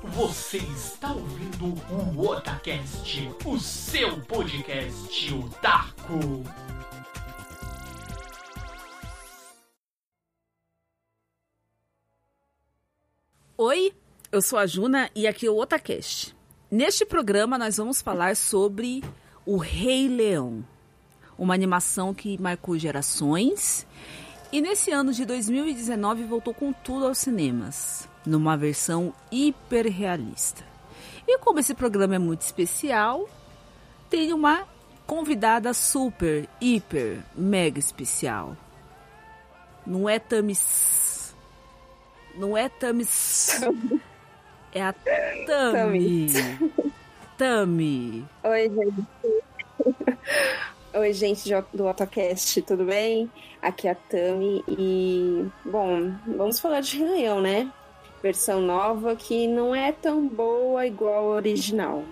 [0.00, 6.44] Você está ouvindo o Otacast, o seu podcast otaku.
[13.56, 13.92] Oi,
[14.30, 16.32] eu sou a Juna e aqui é o Otacast.
[16.70, 19.02] Neste programa nós vamos falar sobre
[19.44, 20.64] o Rei Leão,
[21.36, 23.84] uma animação que marcou gerações
[24.50, 30.64] e nesse ano de 2019 voltou com tudo aos cinemas, numa versão hiperrealista.
[31.26, 33.28] E como esse programa é muito especial,
[34.08, 34.66] tem uma
[35.06, 38.56] convidada super, hiper, mega especial.
[39.86, 41.34] Não é Tamis.
[42.34, 43.60] Não é Tamis.
[44.70, 46.26] É a Tami.
[47.38, 48.26] Tami.
[48.44, 49.06] Oi, gente.
[50.94, 53.30] Oi, gente do AutoCast, tudo bem?
[53.60, 57.70] Aqui é a Tami e, bom, vamos falar de Rei Leão, né?
[58.22, 62.04] Versão nova que não é tão boa igual a original.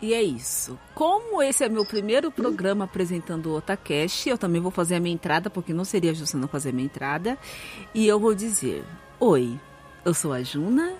[0.00, 0.78] E é isso.
[0.94, 5.14] Como esse é meu primeiro programa apresentando o Otacast, eu também vou fazer a minha
[5.14, 7.38] entrada, porque não seria justo não fazer a minha entrada.
[7.94, 8.84] E eu vou dizer:
[9.18, 9.58] Oi,
[10.04, 10.92] eu sou a Juna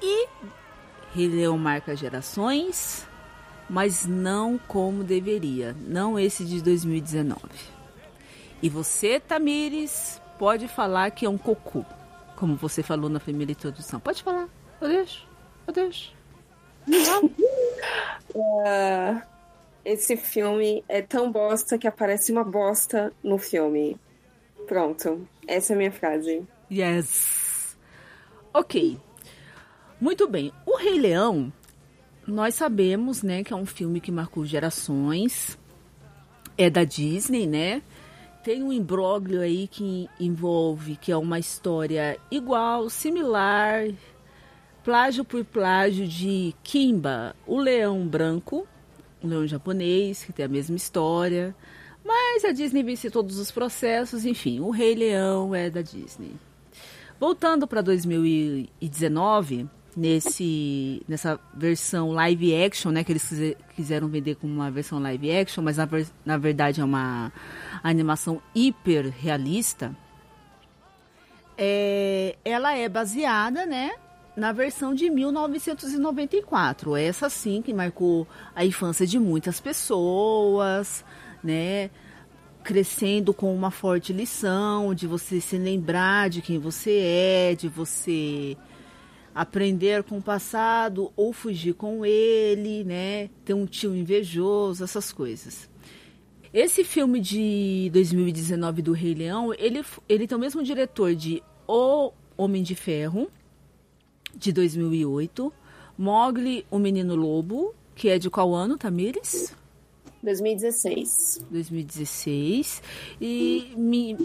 [0.00, 0.26] e
[1.14, 3.06] Rei Leão marca gerações,
[3.68, 5.76] mas não como deveria.
[5.86, 7.40] Não esse de 2019.
[8.62, 11.84] E você, Tamires, pode falar que é um cocô,
[12.36, 14.00] como você falou na primeira introdução.
[14.00, 14.48] Pode falar,
[14.80, 15.28] eu deixo,
[15.66, 16.12] eu deixo.
[18.34, 19.22] uh,
[19.84, 23.98] esse filme é tão bosta que aparece uma bosta no filme.
[24.66, 26.46] Pronto, essa é a minha frase.
[26.70, 27.76] Yes.
[28.52, 28.98] Ok.
[30.00, 30.52] Muito bem.
[30.66, 31.52] O Rei Leão,
[32.28, 35.58] nós sabemos, né, que é um filme que marcou gerações.
[36.56, 37.82] É da Disney, né?
[38.48, 43.88] tem um imbróglio aí que envolve que é uma história igual, similar,
[44.82, 48.66] plágio por plágio de Kimba, o leão branco,
[49.22, 51.54] um leão japonês que tem a mesma história,
[52.02, 56.32] mas a Disney vence todos os processos, enfim, o Rei Leão é da Disney.
[57.20, 64.70] Voltando para 2019, nesse nessa versão live action, né, que eles quiseram vender como uma
[64.70, 65.88] versão live action, mas na,
[66.24, 67.32] na verdade é uma
[67.82, 69.94] animação hiper realista.
[71.56, 73.90] É, ela é baseada, né,
[74.36, 76.94] na versão de 1994.
[76.94, 81.04] Essa sim que marcou a infância de muitas pessoas,
[81.42, 81.90] né?
[82.62, 88.56] Crescendo com uma forte lição de você se lembrar de quem você é, de você
[89.38, 93.30] aprender com o passado ou fugir com ele, né?
[93.44, 95.70] Ter um tio invejoso, essas coisas.
[96.52, 102.10] Esse filme de 2019 do Rei Leão, ele, ele tem o mesmo diretor de O
[102.36, 103.30] Homem de Ferro,
[104.34, 105.52] de 2008,
[105.96, 109.54] Mogli, o Menino Lobo, que é de qual ano, Tamires?
[110.20, 111.46] 2016.
[111.48, 112.82] 2016.
[113.20, 114.16] E me,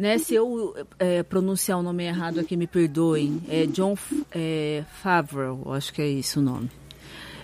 [0.00, 3.42] né, se eu é, pronunciar o nome errado aqui, me perdoem.
[3.46, 3.94] É John
[4.32, 6.70] é, Favreau, acho que é isso o nome.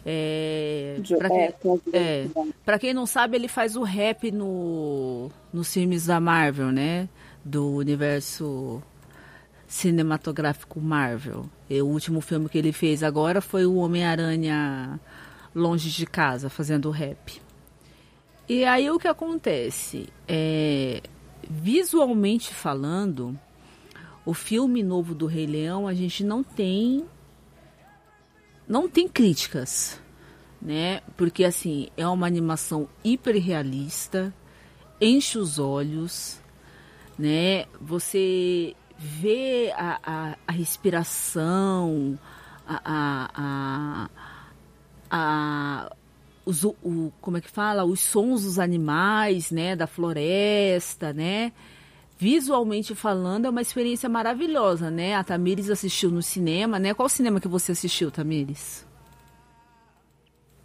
[0.06, 1.54] É, para quem,
[1.92, 2.26] é,
[2.64, 7.10] pra quem não sabe, ele faz o rap no, nos filmes da Marvel, né?
[7.44, 8.82] Do universo
[9.68, 11.50] cinematográfico Marvel.
[11.68, 14.98] E o último filme que ele fez agora foi o Homem-Aranha
[15.54, 17.38] Longe de Casa, fazendo rap.
[18.48, 20.08] E aí o que acontece?
[20.26, 21.02] É,
[21.48, 23.38] visualmente falando,
[24.24, 27.04] o filme novo do Rei Leão, a gente não tem
[28.68, 30.00] não tem críticas,
[30.60, 31.00] né?
[31.16, 34.34] Porque assim, é uma animação hiper realista,
[35.00, 36.40] enche os olhos,
[37.16, 37.66] né?
[37.80, 42.18] Você vê a, a, a respiração,
[42.66, 44.10] a, a, a,
[45.10, 45.92] a
[46.46, 47.84] os, o, como é que fala?
[47.84, 49.74] Os sons dos animais, né?
[49.74, 51.52] Da floresta, né?
[52.16, 55.16] Visualmente falando, é uma experiência maravilhosa, né?
[55.16, 56.94] A Tamires assistiu no cinema, né?
[56.94, 58.86] Qual cinema que você assistiu, Tamires?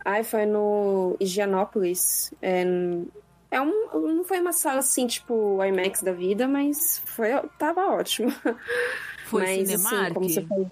[0.05, 2.31] Ai, foi no Higienópolis.
[2.41, 2.63] É,
[3.49, 8.31] é um, não foi uma sala assim, tipo IMAX da vida, mas foi, tava ótimo.
[9.25, 10.03] Foi mas, Cinemark?
[10.03, 10.71] Assim, como você falou,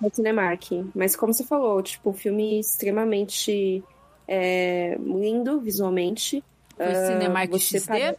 [0.00, 0.64] foi Cinemark.
[0.94, 3.84] Mas como você falou, tipo, filme extremamente
[4.32, 6.44] é lindo visualmente.
[6.76, 7.80] Foi uh, Cinemark XD?
[7.86, 8.16] Para...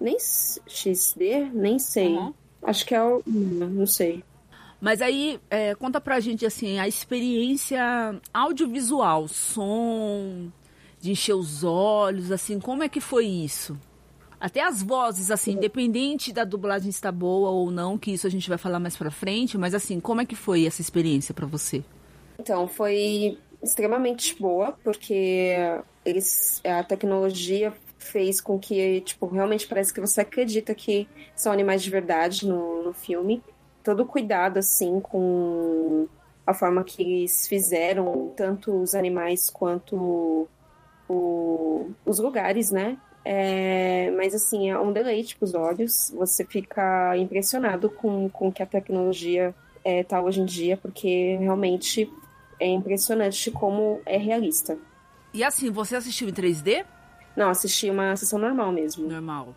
[0.00, 1.50] Nem XD?
[1.52, 2.08] Nem sei.
[2.08, 2.32] Uhum.
[2.62, 3.22] Acho que é o.
[3.26, 4.24] Não sei.
[4.80, 10.48] Mas aí, é, conta pra gente, assim, a experiência audiovisual, som,
[10.98, 13.78] de encher os olhos, assim, como é que foi isso?
[14.40, 18.48] até as vozes, assim, independente da dublagem estar boa ou não, que isso a gente
[18.48, 21.84] vai falar mais pra frente, mas assim, como é que foi essa experiência para você?
[22.38, 25.54] Então, foi extremamente boa, porque
[26.04, 31.82] eles, a tecnologia fez com que, tipo, realmente parece que você acredita que são animais
[31.82, 33.42] de verdade no, no filme.
[33.84, 36.08] Todo cuidado, assim, com
[36.46, 40.48] a forma que eles fizeram, tanto os animais quanto
[41.08, 42.96] o, os lugares, né?
[43.24, 46.12] É, mas assim, é um deleite para os olhos.
[46.16, 49.54] Você fica impressionado com, com que a tecnologia
[49.84, 52.10] é, tá hoje em dia, porque realmente
[52.60, 54.78] é impressionante como é realista.
[55.32, 56.84] E assim, você assistiu em 3D?
[57.36, 59.08] Não, assisti uma sessão normal mesmo.
[59.08, 59.54] Normal.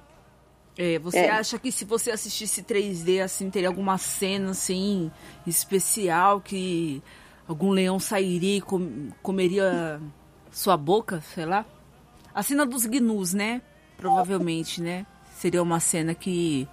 [0.77, 1.29] É, você é.
[1.29, 5.11] acha que se você assistisse 3D, assim, teria alguma cena, assim,
[5.45, 7.03] especial que
[7.47, 10.01] algum leão sairia e com, comeria
[10.51, 11.65] sua boca, sei lá?
[12.33, 13.61] A cena dos gnus, né?
[13.97, 15.05] Provavelmente, né?
[15.35, 16.67] Seria uma cena que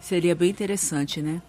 [0.00, 1.42] seria bem interessante, né?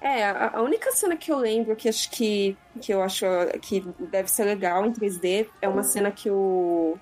[0.00, 3.26] É, a, única cena que eu lembro que acho que, que eu acho
[3.60, 3.80] que
[4.10, 6.96] deve ser legal em 3D é uma cena que o,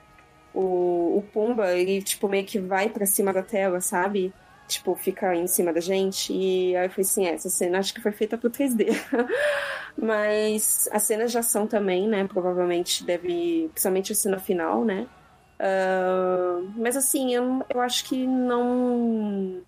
[0.54, 4.32] o, o Pumba, ele tipo meio que vai para cima da tela, sabe?
[4.66, 6.32] Tipo, fica em cima da gente.
[6.32, 8.86] E aí eu falei assim, é, essa cena acho que foi feita pro 3D.
[9.96, 12.26] Mas as cenas de ação também, né?
[12.26, 13.68] Provavelmente deve.
[13.72, 15.06] Principalmente a cena final, né?
[15.58, 19.62] Uh, mas assim, eu, eu acho que não.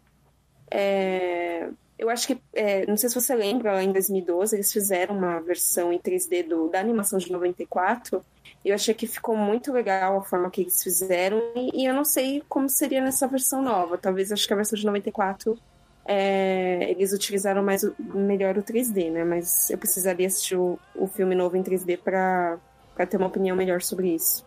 [0.71, 5.41] É, eu acho que, é, não sei se você lembra, em 2012 eles fizeram uma
[5.41, 8.25] versão em 3D do, da animação de 94.
[8.65, 11.43] E eu achei que ficou muito legal a forma que eles fizeram.
[11.57, 13.99] E, e eu não sei como seria nessa versão nova.
[13.99, 15.59] Talvez acho que a versão de 94
[16.07, 19.25] é, eles utilizaram mais melhor o 3D, né?
[19.25, 22.59] Mas eu precisaria assistir o, o filme novo em 3D para
[23.07, 24.47] ter uma opinião melhor sobre isso.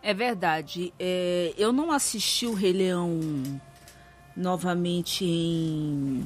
[0.00, 0.94] É verdade.
[0.98, 3.18] É, eu não assisti o Rei Leão
[4.36, 6.24] novamente em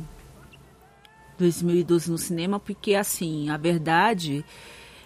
[1.42, 4.44] 2012 no cinema, porque assim, a verdade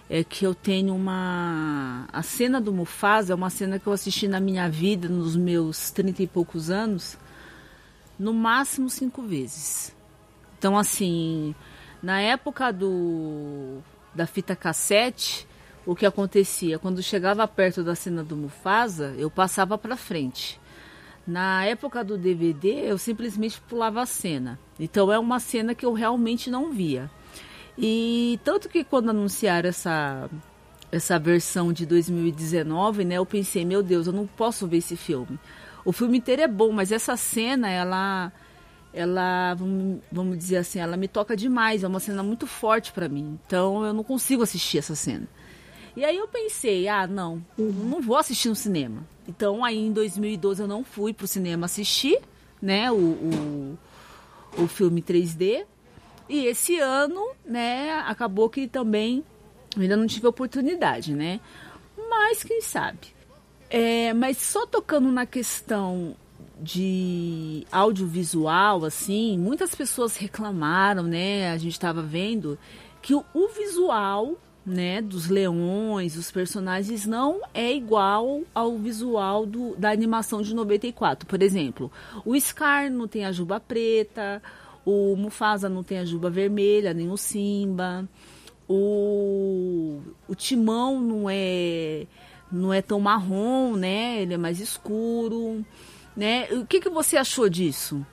[0.08, 2.06] é que eu tenho uma.
[2.12, 5.90] A cena do Mufasa é uma cena que eu assisti na minha vida, nos meus
[5.90, 7.18] trinta e poucos anos,
[8.18, 9.94] no máximo cinco vezes.
[10.58, 11.54] Então, assim,
[12.02, 13.78] na época do
[14.14, 15.46] da fita cassete,
[15.84, 16.78] o que acontecia?
[16.78, 20.60] Quando chegava perto da cena do Mufasa, eu passava para frente.
[21.26, 24.58] Na época do DVD, eu simplesmente pulava a cena.
[24.78, 27.10] Então é uma cena que eu realmente não via.
[27.76, 30.30] E tanto que quando anunciaram essa
[30.90, 35.38] essa versão de 2019, né, eu pensei, meu Deus, eu não posso ver esse filme.
[35.84, 38.32] O filme inteiro é bom, mas essa cena, ela
[38.94, 39.54] ela,
[40.10, 43.38] vamos, dizer assim, ela me toca demais, é uma cena muito forte para mim.
[43.46, 45.28] Então eu não consigo assistir essa cena.
[45.96, 49.02] E aí eu pensei, ah, não, não vou assistir no cinema.
[49.26, 52.20] Então aí em 2012 eu não fui pro cinema assistir,
[52.60, 53.78] né, o, o,
[54.58, 55.64] o filme 3D.
[56.28, 59.24] E esse ano, né, acabou que também
[59.76, 61.40] ainda não tive oportunidade, né?
[61.96, 63.14] Mas quem sabe.
[63.70, 66.14] É, mas só tocando na questão
[66.60, 71.50] de audiovisual, assim, muitas pessoas reclamaram, né?
[71.50, 72.58] A gente estava vendo
[73.02, 79.76] que o, o visual né, dos leões, os personagens não é igual ao visual do,
[79.76, 81.24] da animação de 94.
[81.24, 81.90] Por exemplo,
[82.24, 84.42] o Scar não tem a juba preta,
[84.84, 88.08] o Mufasa não tem a juba vermelha, nem o Simba.
[88.68, 92.06] O, o Timão não é
[92.50, 94.22] não é tão marrom, né?
[94.22, 95.64] Ele é mais escuro,
[96.16, 96.48] né?
[96.52, 98.04] O que, que você achou disso?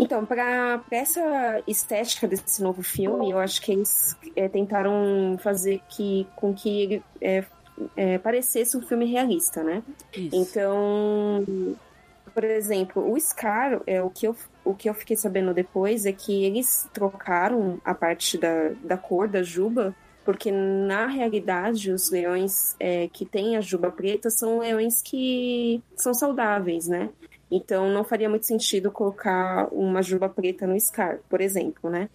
[0.00, 6.26] Então, para essa estética desse novo filme, eu acho que eles é, tentaram fazer que,
[6.34, 7.44] com que ele é,
[7.94, 9.82] é, parecesse um filme realista, né?
[10.14, 10.34] Isso.
[10.34, 11.44] Então,
[12.32, 16.12] por exemplo, o Scar, é, o, que eu, o que eu fiquei sabendo depois é
[16.12, 22.74] que eles trocaram a parte da, da cor da juba, porque na realidade os leões
[22.80, 27.10] é, que têm a juba preta são leões que são saudáveis, né?
[27.50, 32.08] Então não faria muito sentido colocar uma juba preta no Scar, por exemplo, né?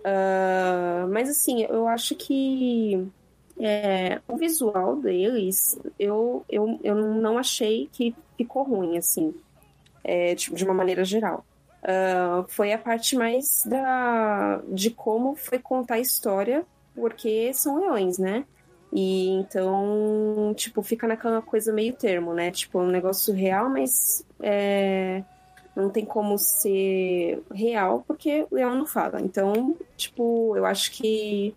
[0.00, 3.08] Uh, mas assim, eu acho que
[3.58, 9.34] é, o visual deles, eu, eu, eu não achei que ficou ruim, assim,
[10.04, 11.44] é, de, de uma maneira geral.
[11.82, 16.64] Uh, foi a parte mais da, de como foi contar a história,
[16.94, 18.44] porque são leões, né?
[18.92, 22.50] E então, tipo, fica naquela coisa meio termo, né?
[22.50, 25.22] Tipo, um negócio real, mas é,
[25.74, 29.20] não tem como ser real porque o leão não fala.
[29.20, 31.54] Então, tipo, eu acho que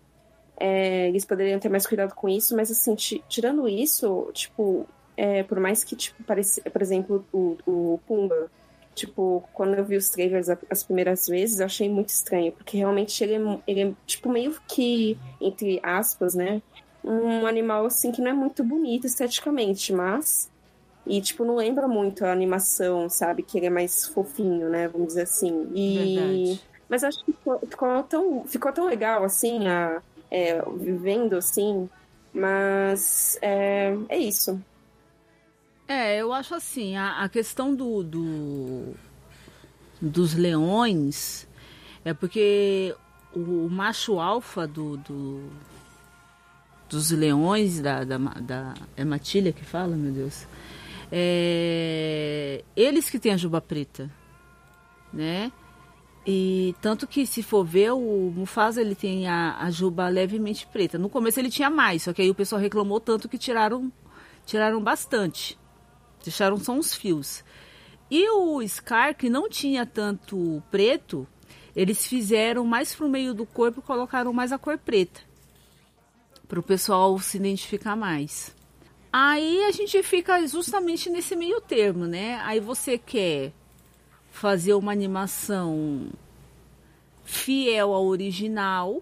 [0.58, 5.58] é, eles poderiam ter mais cuidado com isso, mas assim, tirando isso, tipo, é, por
[5.58, 8.50] mais que, tipo, parecia, por exemplo, o, o Pumba,
[8.94, 13.24] tipo, quando eu vi os trailers as primeiras vezes, eu achei muito estranho, porque realmente
[13.24, 16.60] ele é, ele é tipo, meio que, entre aspas, né,
[17.02, 20.50] um animal, assim, que não é muito bonito esteticamente, mas...
[21.06, 23.42] E, tipo, não lembra muito a animação, sabe?
[23.42, 24.86] Que ele é mais fofinho, né?
[24.86, 25.68] Vamos dizer assim.
[25.74, 26.14] E...
[26.14, 26.70] Verdade.
[26.88, 31.88] Mas acho que ficou, ficou, tão, ficou tão legal, assim, a, é, vivendo, assim.
[32.32, 34.60] Mas é, é isso.
[35.88, 38.94] É, eu acho assim, a, a questão do, do,
[40.00, 41.48] dos leões
[42.04, 42.94] é porque
[43.34, 45.50] o, o macho alfa do, do,
[46.90, 50.46] dos leões da, da, da é matilha que fala, meu Deus.
[51.10, 54.10] É, eles que têm a juba preta,
[55.12, 55.52] né?
[56.26, 60.98] E tanto que se for ver, o Mufasa ele tem a, a juba levemente preta.
[60.98, 63.90] No começo ele tinha mais, só que aí o pessoal reclamou tanto que tiraram,
[64.44, 65.58] tiraram bastante.
[66.22, 67.42] Deixaram só uns fios.
[68.10, 71.26] E o Scar, que não tinha tanto preto,
[71.74, 75.29] eles fizeram mais pro meio do corpo e colocaram mais a cor preta.
[76.50, 78.52] Para o pessoal se identificar mais.
[79.12, 82.40] Aí a gente fica justamente nesse meio termo, né?
[82.42, 83.52] Aí você quer
[84.32, 86.08] fazer uma animação
[87.22, 89.00] fiel ao original,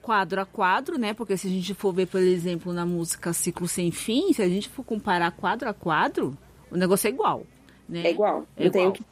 [0.00, 1.12] quadro a quadro, né?
[1.12, 4.48] Porque se a gente for ver, por exemplo, na música Ciclo Sem Fim, se a
[4.48, 6.38] gente for comparar quadro a quadro,
[6.70, 7.44] o negócio é igual.
[7.88, 8.02] Né?
[8.06, 8.46] É igual.
[8.56, 8.92] É igual.
[8.92, 9.04] Que...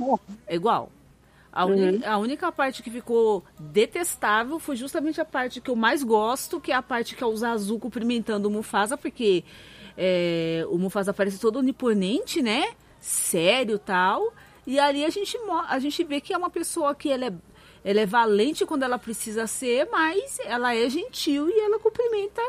[0.47, 0.93] É igual.
[1.55, 2.01] A, uhum.
[2.05, 6.73] a, única parte que ficou detestável foi justamente a parte que eu mais gosto, que
[6.73, 9.45] é a parte que é o Zazu cumprimentando o Mufasa, porque
[9.97, 12.73] é, o Mufasa parece todo oniponente, né?
[12.99, 14.35] Sério tal.
[14.67, 17.33] E ali a gente, a gente vê que é uma pessoa que ela é,
[17.85, 22.43] ela é valente quando ela precisa ser, mas ela é gentil e ela cumprimenta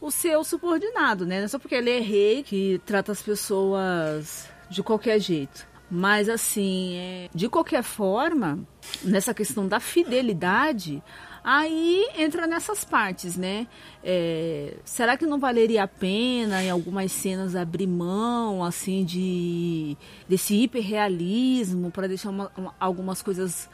[0.00, 1.40] o seu subordinado, né?
[1.40, 5.68] Não é só porque ele é rei que trata as pessoas de qualquer jeito.
[5.90, 8.60] Mas assim, é, de qualquer forma,
[9.02, 11.02] nessa questão da fidelidade,
[11.42, 13.66] Aí entra nessas partes, né?
[14.04, 19.96] É, será que não valeria a pena em algumas cenas abrir mão, assim, de
[20.28, 23.70] desse hiperrealismo para deixar uma, uma, algumas coisas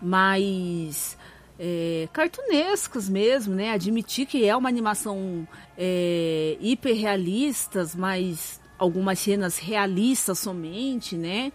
[0.00, 1.16] mais
[1.58, 3.70] é, cartunescas mesmo, né?
[3.70, 11.52] Admitir que é uma animação é, hiperrealistas, mas algumas cenas realistas somente, né?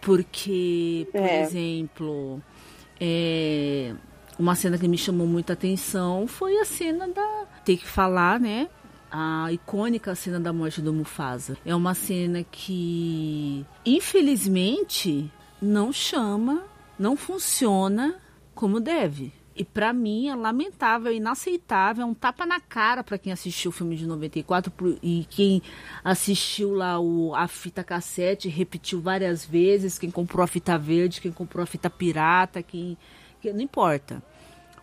[0.00, 1.42] Porque, por é.
[1.42, 2.42] exemplo,
[3.00, 3.94] é,
[4.38, 7.46] uma cena que me chamou muita atenção foi a cena da.
[7.64, 8.68] Tem que falar, né?
[9.10, 11.56] A icônica cena da morte do Mufasa.
[11.64, 16.64] É uma cena que, infelizmente, não chama,
[16.98, 18.16] não funciona
[18.54, 19.32] como deve.
[19.58, 23.72] E para mim é lamentável, inaceitável, é um tapa na cara para quem assistiu o
[23.72, 24.72] filme de 94
[25.02, 25.60] e quem
[26.04, 31.32] assistiu lá o, a fita cassete, repetiu várias vezes, quem comprou a fita verde, quem
[31.32, 32.96] comprou a fita pirata, quem
[33.40, 34.22] que não importa.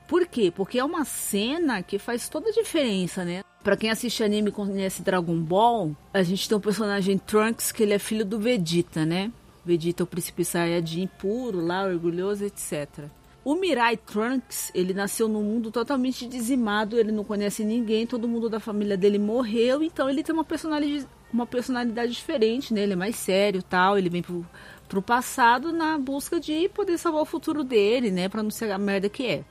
[0.10, 0.52] Por quê?
[0.54, 3.44] Porque é uma cena que faz toda a diferença, né?
[3.64, 7.82] Pra quem assiste anime e conhece Dragon Ball, a gente tem um personagem Trunks que
[7.82, 9.32] ele é filho do Vegeta, né?
[9.64, 13.10] Vegeta é o príncipe Saiyajin puro lá, orgulhoso, etc.
[13.46, 18.50] O Mirai Trunks, ele nasceu num mundo totalmente dizimado, ele não conhece ninguém, todo mundo
[18.50, 22.82] da família dele morreu, então ele tem uma personalidade, uma personalidade diferente, né?
[22.82, 24.44] Ele é mais sério tal, ele vem pro,
[24.90, 28.28] pro passado na busca de poder salvar o futuro dele, né?
[28.28, 29.46] Pra não ser a merda que é.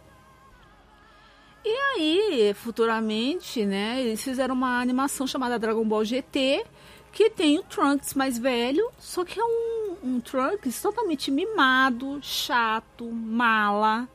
[1.64, 6.64] E aí, futuramente, né, eles fizeram uma animação chamada Dragon Ball GT,
[7.14, 13.08] que tem o Trunks mais velho, só que é um, um Trunks totalmente mimado, chato,
[13.08, 14.08] mala.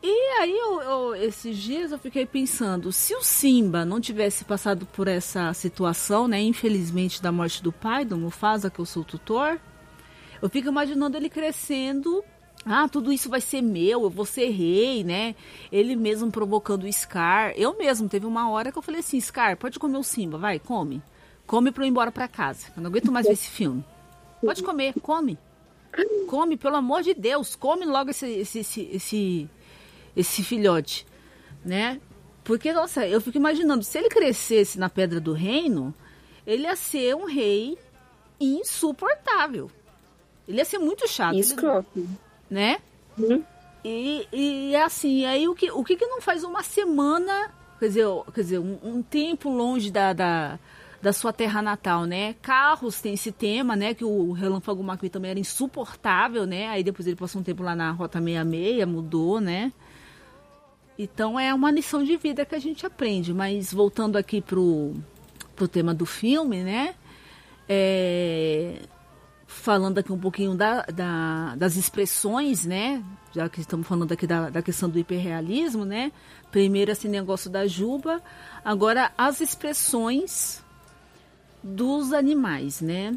[0.00, 4.86] E aí, eu, eu, esses dias eu fiquei pensando, se o Simba não tivesse passado
[4.86, 9.04] por essa situação, né, infelizmente da morte do pai, do Mufasa, que eu sou o
[9.04, 9.60] tutor,
[10.40, 12.24] eu fico imaginando ele crescendo
[12.64, 15.34] ah, tudo isso vai ser meu, eu vou ser rei, né?
[15.72, 17.54] Ele mesmo provocando o Scar.
[17.56, 20.58] Eu mesmo, teve uma hora que eu falei assim, Scar, pode comer o Simba, vai,
[20.58, 21.02] come.
[21.50, 22.68] Come pra eu ir embora pra casa.
[22.76, 23.84] Eu não aguento mais ver esse filme.
[24.40, 25.36] Pode comer, come.
[26.28, 29.50] Come, pelo amor de Deus, come logo esse, esse, esse, esse,
[30.16, 31.04] esse filhote,
[31.64, 32.00] né?
[32.44, 35.92] Porque, nossa, eu fico imaginando, se ele crescesse na Pedra do Reino,
[36.46, 37.76] ele ia ser um rei
[38.38, 39.68] insuportável.
[40.46, 41.36] Ele ia ser muito chato.
[41.36, 41.88] Escroto.
[41.96, 42.08] Ele,
[42.48, 42.78] né?
[43.18, 43.42] Uhum.
[43.84, 48.06] E, e assim, aí o que, o que, que não faz uma semana, quer dizer,
[48.32, 50.60] quer dizer um, um tempo longe da, da,
[51.02, 52.34] da, sua terra natal, né?
[52.42, 53.94] Carros tem esse tema, né?
[53.94, 56.68] Que o Relâmpago McQueen também era insuportável, né?
[56.68, 59.72] Aí depois ele passou um tempo lá na Rota 66, mudou, né?
[60.98, 63.32] Então é uma lição de vida que a gente aprende.
[63.32, 64.94] Mas voltando aqui pro,
[65.56, 66.94] pro tema do filme, né?
[67.68, 68.80] É,
[69.46, 73.02] falando aqui um pouquinho da, da, das expressões, né?
[73.32, 76.12] Já que estamos falando aqui da, da questão do hiperrealismo, né?
[76.50, 78.22] Primeiro esse negócio da juba,
[78.64, 80.62] agora as expressões
[81.62, 83.16] dos animais, né?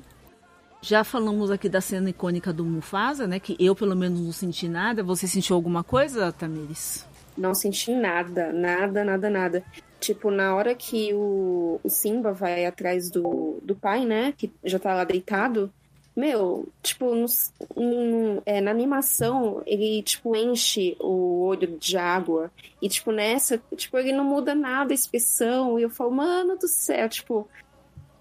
[0.81, 3.39] Já falamos aqui da cena icônica do Mufasa, né?
[3.39, 5.01] Que eu, pelo menos, não senti nada.
[5.01, 7.07] Você sentiu alguma coisa, Tamires?
[7.37, 9.63] Não senti nada, nada, nada, nada.
[9.99, 14.33] Tipo, na hora que o, o Simba vai atrás do, do pai, né?
[14.37, 15.71] Que já tá lá deitado.
[16.15, 22.51] Meu, tipo, no, é, na animação, ele, tipo, enche o olho de água.
[22.81, 25.79] E, tipo, nessa, tipo, ele não muda nada a expressão.
[25.79, 27.47] E eu falo, mano do céu, tipo,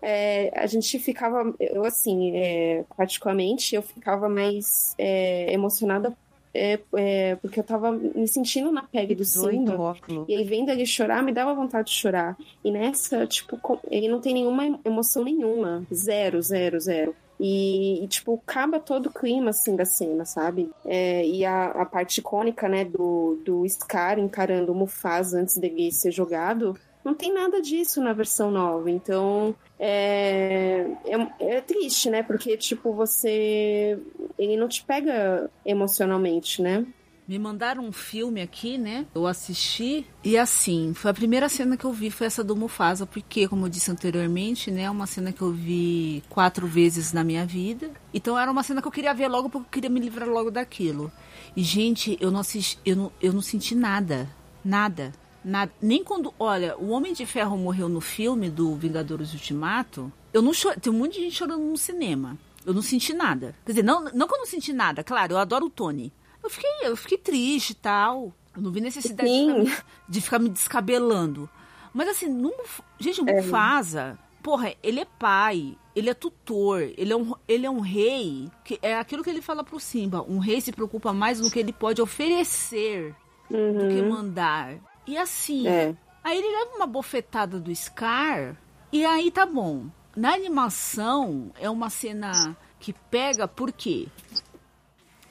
[0.03, 6.13] é, a gente ficava, eu assim, é, particularmente, eu ficava mais é, emocionada
[6.55, 9.97] é, é, porque eu tava me sentindo na pele do Simba.
[10.29, 12.37] E aí, vendo ele chorar, me dava vontade de chorar.
[12.63, 13.59] E nessa, tipo,
[13.91, 15.87] ele não tem nenhuma emoção nenhuma.
[15.93, 17.15] Zero, zero, zero.
[17.41, 20.71] E, e, tipo, acaba todo o clima, assim, da cena, sabe?
[20.85, 25.91] É, e a, a parte icônica, né, do, do Scar encarando o Mufasa antes dele
[25.91, 28.91] ser jogado, não tem nada disso na versão nova.
[28.91, 32.23] Então, é, é, é, triste, né?
[32.23, 33.99] Porque, tipo, você.
[34.39, 36.87] Ele não te pega emocionalmente, né?
[37.27, 39.07] Me mandaram um filme aqui, né?
[39.13, 43.07] Eu assisti e assim, foi a primeira cena que eu vi foi essa do Mufasa,
[43.07, 47.25] porque, como eu disse anteriormente, né, é uma cena que eu vi quatro vezes na
[47.25, 47.91] minha vida.
[48.13, 50.51] Então era uma cena que eu queria ver logo porque eu queria me livrar logo
[50.51, 51.11] daquilo.
[51.57, 54.29] E gente, eu não assisti, eu não, eu não senti nada,
[54.65, 55.13] nada.
[55.45, 60.41] Nada, nem quando, olha, o Homem de Ferro morreu no filme do Vingadores Ultimato, eu
[60.41, 62.39] não chorei, tem um monte de gente chorando no cinema.
[62.65, 63.57] Eu não senti nada.
[63.67, 66.13] Quer dizer, não, não que eu não senti nada, claro, eu adoro o Tony.
[66.43, 68.33] Eu fiquei, eu fiquei triste e tal.
[68.55, 71.49] Eu não vi necessidade de ficar, de ficar, me descabelando.
[71.93, 72.53] Mas assim, não,
[72.99, 73.41] gente, o é.
[73.41, 78.51] Mufasa, porra, ele é pai, ele é tutor, ele é um, ele é um rei.
[78.65, 80.23] Que é aquilo que ele fala pro Simba.
[80.23, 83.15] Um rei se preocupa mais no que ele pode oferecer
[83.51, 83.73] uhum.
[83.73, 84.11] do que uhum.
[84.11, 84.77] mandar.
[85.07, 85.95] E assim, é.
[86.23, 88.57] aí ele leva uma bofetada do Scar
[88.93, 89.87] e aí tá bom.
[90.15, 94.09] Na animação é uma cena que pega porque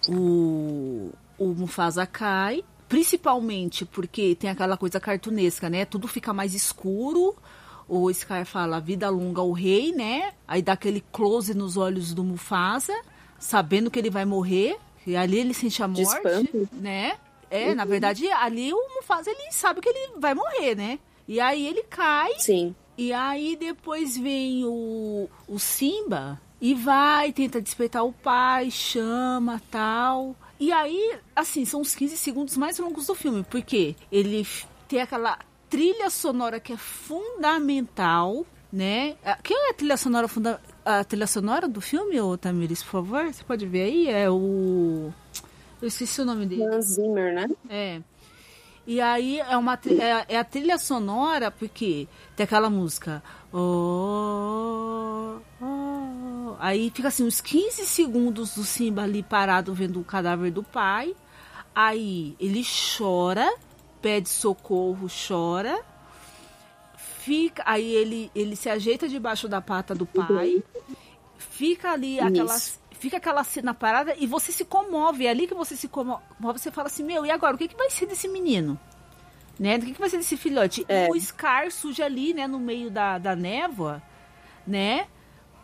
[0.10, 5.86] o, o Mufasa cai, principalmente porque tem aquela coisa cartunesca, né?
[5.86, 7.36] Tudo fica mais escuro.
[7.88, 10.34] O Scar fala vida longa ao rei, né?
[10.48, 13.00] Aí dá aquele close nos olhos do Mufasa,
[13.38, 14.78] sabendo que ele vai morrer.
[15.06, 17.18] E ali ele sente a morte, né?
[17.52, 17.76] É, uhum.
[17.76, 21.00] na verdade, ali o Mufasa, ele sabe que ele vai morrer, né?
[21.28, 22.40] E aí ele cai.
[22.40, 22.74] Sim.
[22.98, 30.36] E aí depois vem o, o Simba e vai, tenta despertar o pai, chama, tal.
[30.60, 34.48] E aí, assim, são os 15 segundos mais longos do filme, porque ele
[34.88, 39.16] tem aquela trilha sonora que é fundamental, né?
[39.44, 43.26] Quem é a trilha sonora funda a trilha sonora do filme, ô Tamiris, por favor?
[43.34, 44.08] Você pode ver aí?
[44.08, 45.12] É o
[45.82, 46.64] eu esqueci o nome dele.
[46.64, 47.50] Hans Zimmer, né?
[47.70, 48.02] É.
[48.86, 53.24] E aí é uma é, é, a trilha sonora porque tem aquela música.
[53.54, 56.56] Oh, oh.
[56.60, 61.16] Aí fica assim uns 15 segundos do Simba ali parado vendo o cadáver do pai.
[61.74, 62.64] Aí ele
[62.98, 63.54] chora,
[64.02, 65.80] pede socorro, chora.
[66.96, 70.64] Fica, aí ele ele se ajeita debaixo da pata do pai.
[71.38, 75.26] Fica ali aquelas fica aquela cena parada e você se comove.
[75.26, 77.56] É ali que você se comove, você fala assim, meu, e agora?
[77.56, 78.80] O que, que vai ser desse menino?
[79.60, 79.78] Né?
[79.78, 80.86] O que, que vai ser desse filhote?
[80.88, 81.10] É.
[81.10, 84.02] O Scar surge ali, né, no meio da, da névoa,
[84.66, 85.08] né?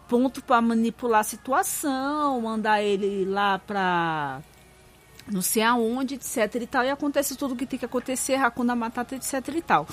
[0.08, 4.42] Ponto para manipular a situação, mandar ele lá pra
[5.30, 8.76] não sei aonde, etc e tal, e acontece tudo o que tem que acontecer, Hakuna
[8.76, 9.86] Matata, etc e tal.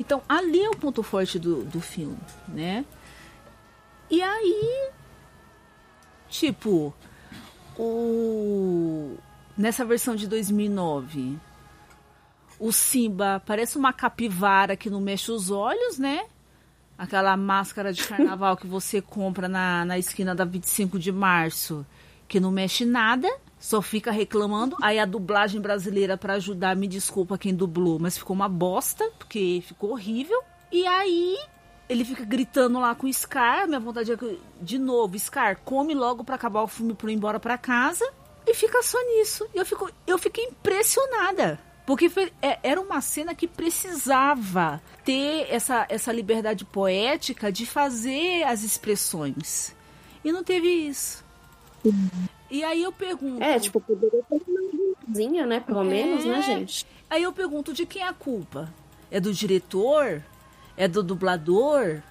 [0.00, 2.84] Então, ali é o ponto forte do, do filme, né?
[4.10, 4.90] E aí,
[6.30, 6.94] Tipo,
[7.76, 9.16] o
[9.56, 11.38] nessa versão de 2009,
[12.58, 16.24] o Simba parece uma capivara que não mexe os olhos, né?
[16.96, 21.84] Aquela máscara de carnaval que você compra na, na esquina da 25 de março,
[22.28, 24.76] que não mexe nada, só fica reclamando.
[24.80, 29.62] Aí a dublagem brasileira para ajudar, me desculpa quem dublou, mas ficou uma bosta, porque
[29.66, 30.42] ficou horrível.
[30.70, 31.36] E aí
[31.90, 33.66] ele fica gritando lá com o Scar.
[33.66, 37.14] Minha vontade é que, de novo, Scar, come logo para acabar o filme para ir
[37.14, 38.08] embora para casa.
[38.46, 39.44] E fica só nisso.
[39.52, 41.58] E eu, fico, eu fiquei impressionada.
[41.84, 48.44] Porque foi, é, era uma cena que precisava ter essa, essa liberdade poética de fazer
[48.44, 49.74] as expressões.
[50.24, 51.24] E não teve isso.
[51.84, 52.08] Uhum.
[52.48, 53.42] E aí eu pergunto.
[53.42, 55.58] É, tipo, poderia ter uma né?
[55.58, 56.86] Pelo é, menos, né, gente?
[57.08, 58.72] Aí eu pergunto de quem é a culpa?
[59.10, 60.22] É do diretor?
[60.80, 62.02] É do dublador?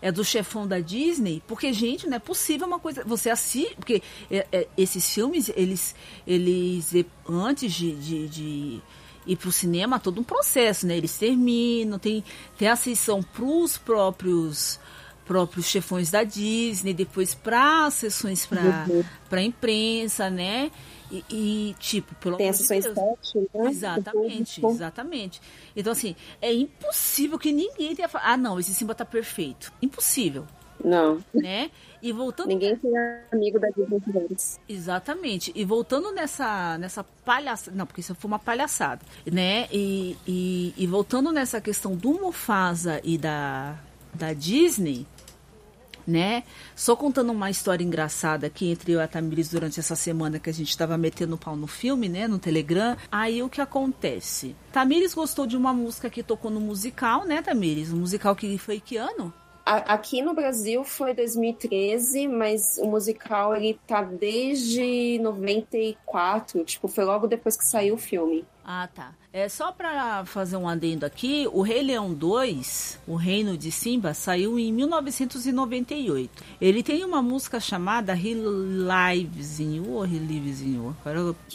[0.00, 3.02] é do chefão da Disney, porque, gente, não é possível uma coisa.
[3.04, 3.74] Você assiste.
[3.76, 5.94] Porque é, é, esses filmes, eles.
[6.26, 6.92] eles
[7.28, 8.80] antes de, de, de
[9.26, 10.96] ir pro cinema, todo um processo, né?
[10.96, 12.22] Eles terminam, tem,
[12.56, 14.78] tem a sessão pros próprios
[15.24, 19.04] próprios chefões da Disney, depois para sessões para uhum.
[19.28, 20.70] para imprensa, né?
[21.10, 23.70] E, e, tipo, pelo Tem sessões de sete, né?
[23.70, 25.40] Exatamente, exatamente.
[25.76, 29.72] Então, assim, é impossível que ninguém tenha falado, ah, não, esse Simba tá perfeito.
[29.80, 30.46] Impossível.
[30.84, 31.22] Não.
[31.32, 31.70] Né?
[32.02, 32.48] E voltando.
[32.48, 32.92] Ninguém tem
[33.32, 34.36] amigo da Disney
[34.68, 35.52] Exatamente.
[35.54, 37.76] E voltando nessa, nessa palhaçada.
[37.76, 39.00] Não, porque isso foi uma palhaçada.
[39.30, 39.66] Né?
[39.72, 43.78] E, e, e voltando nessa questão do Mufasa e da,
[44.14, 45.06] da Disney
[46.06, 46.44] né?
[46.74, 50.50] Só contando uma história engraçada aqui entre eu e a Tamires durante essa semana que
[50.50, 52.28] a gente estava metendo pau no filme, né?
[52.28, 52.96] No Telegram.
[53.10, 54.54] Aí o que acontece?
[54.72, 57.92] Tamires gostou de uma música que tocou no musical, né, Tamires?
[57.92, 59.32] Um musical que foi que ano?
[59.66, 67.26] Aqui no Brasil foi 2013, mas o musical ele tá desde 94, tipo, foi logo
[67.26, 68.44] depois que saiu o filme.
[68.68, 69.12] Ah, tá.
[69.32, 74.12] É só para fazer um adendo aqui, o Rei Leão 2, O Reino de Simba,
[74.12, 76.42] saiu em 1998.
[76.60, 80.96] Ele tem uma música chamada He Lives in You ou He Lives in You?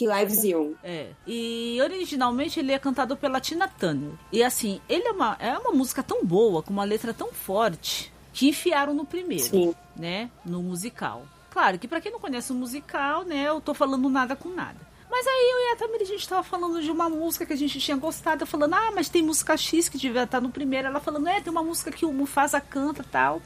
[0.00, 0.76] He Lives in You.
[0.82, 1.08] É.
[1.26, 4.12] E originalmente ele é cantado pela Tina Turner.
[4.32, 8.10] E assim, ele é uma, é uma música tão boa, com uma letra tão forte,
[8.32, 9.74] que enfiaram no primeiro, Sim.
[9.94, 10.30] né?
[10.46, 11.26] No musical.
[11.50, 14.91] Claro que para quem não conhece o musical, né, eu tô falando nada com nada.
[15.12, 17.56] Mas aí eu e a Tamiri, a gente tava falando de uma música que a
[17.56, 18.46] gente tinha gostado.
[18.46, 20.88] Falando, ah, mas tem música X que devia estar no primeiro.
[20.88, 23.42] Ela falando, é, tem uma música que o Mufasa canta tal.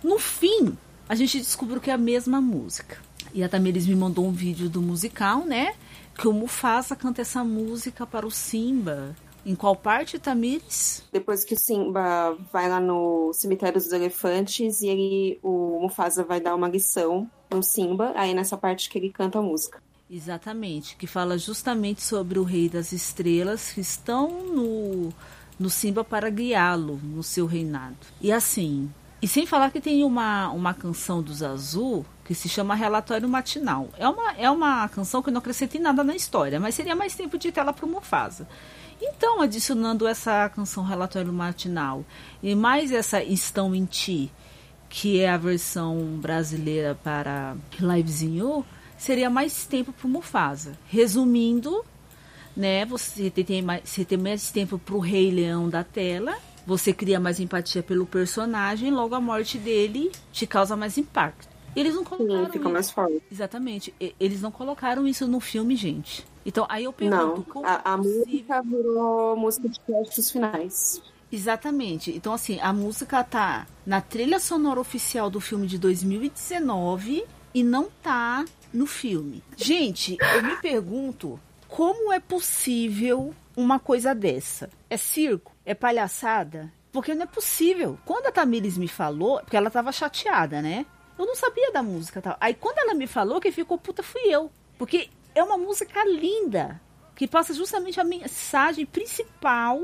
[0.00, 2.98] No fim, a gente descobriu que é a mesma música.
[3.34, 5.74] E a Tamiris me mandou um vídeo do musical, né?
[6.16, 9.16] Que o Mufasa canta essa música para o Simba.
[9.44, 11.02] Em qual parte, Tamires?
[11.10, 16.40] Depois que o Simba vai lá no cemitério dos elefantes e ele, o Mufasa vai
[16.40, 19.81] dar uma lição no Simba, aí nessa parte que ele canta a música.
[20.14, 25.10] Exatamente, que fala justamente sobre o Rei das Estrelas que estão no,
[25.58, 27.96] no Simba para guiá-lo no seu reinado.
[28.20, 32.74] E assim, e sem falar que tem uma, uma canção dos Azul que se chama
[32.74, 33.88] Relatório Matinal.
[33.96, 37.14] É uma, é uma canção que não acrescenta em nada na história, mas seria mais
[37.14, 38.46] tempo de tela para o Mufasa.
[39.00, 42.04] Então, adicionando essa canção Relatório Matinal
[42.42, 44.30] e mais essa Estão em Ti,
[44.90, 48.62] que é a versão brasileira para Livezinho,
[49.02, 50.78] seria mais tempo para o Mufasa.
[50.86, 51.84] Resumindo,
[52.56, 56.92] né, você tem mais, você tem mais tempo para o Rei Leão da tela, você
[56.92, 61.48] cria mais empatia pelo personagem, logo a morte dele te causa mais impacto.
[61.74, 62.46] Eles não colocaram.
[62.46, 63.22] Sim, fica mais forte.
[63.30, 63.94] Exatamente.
[64.20, 66.24] Eles não colocaram isso no filme, gente.
[66.44, 67.46] Então, aí eu pergunto.
[67.54, 71.02] Não, a, a é música virou música de créditos finais.
[71.32, 72.14] Exatamente.
[72.14, 77.90] Então, assim, a música tá na trilha sonora oficial do filme de 2019 e não
[78.02, 79.42] tá no filme.
[79.56, 81.38] Gente, eu me pergunto
[81.68, 84.70] como é possível uma coisa dessa?
[84.88, 85.52] É circo?
[85.64, 86.72] É palhaçada?
[86.92, 87.98] Porque não é possível.
[88.04, 90.84] Quando a Tamires me falou, porque ela tava chateada, né?
[91.18, 92.36] Eu não sabia da música tal.
[92.40, 94.50] Aí quando ela me falou, quem ficou puta fui eu.
[94.78, 96.80] Porque é uma música linda,
[97.14, 99.80] que passa justamente a mensagem principal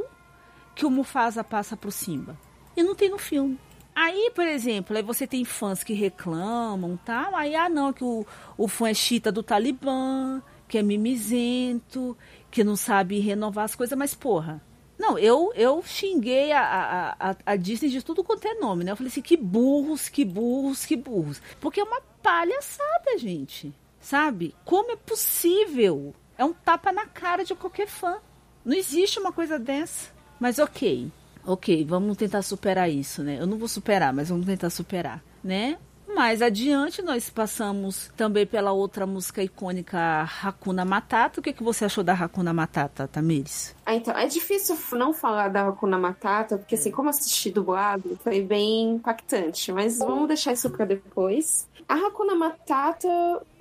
[0.75, 2.39] que o Mufasa passa pro Simba.
[2.77, 3.59] E não tem no filme.
[4.01, 7.35] Aí, por exemplo, aí você tem fãs que reclamam tal.
[7.35, 8.25] Aí, ah, não, que o,
[8.57, 12.17] o fã é chita do Talibã, que é mimizento,
[12.49, 14.63] que não sabe renovar as coisas, mas porra.
[14.97, 18.93] Não, eu, eu xinguei a, a, a, Disney de tudo quanto é nome, né?
[18.93, 21.43] Eu falei assim, que burros, que burros, que burros.
[21.61, 23.75] Porque é uma palhaçada, gente.
[24.01, 24.55] Sabe?
[24.65, 26.15] Como é possível?
[26.37, 28.19] É um tapa na cara de qualquer fã.
[28.65, 30.13] Não existe uma coisa dessa.
[30.39, 31.11] Mas ok
[31.49, 33.39] ok, vamos tentar superar isso, né?
[33.41, 35.79] Eu não vou superar, mas vamos tentar superar, né?
[36.15, 39.99] Mais adiante, nós passamos também pela outra música icônica
[40.43, 41.39] Hakuna Matata.
[41.39, 43.75] O que, que você achou da Hakuna Matata, Tamires?
[43.87, 48.43] Ah, então, é difícil não falar da Hakuna Matata, porque assim, como assisti dublado, foi
[48.43, 49.71] bem impactante.
[49.71, 51.69] Mas vamos deixar isso para depois.
[51.89, 53.09] A Hakuna Matata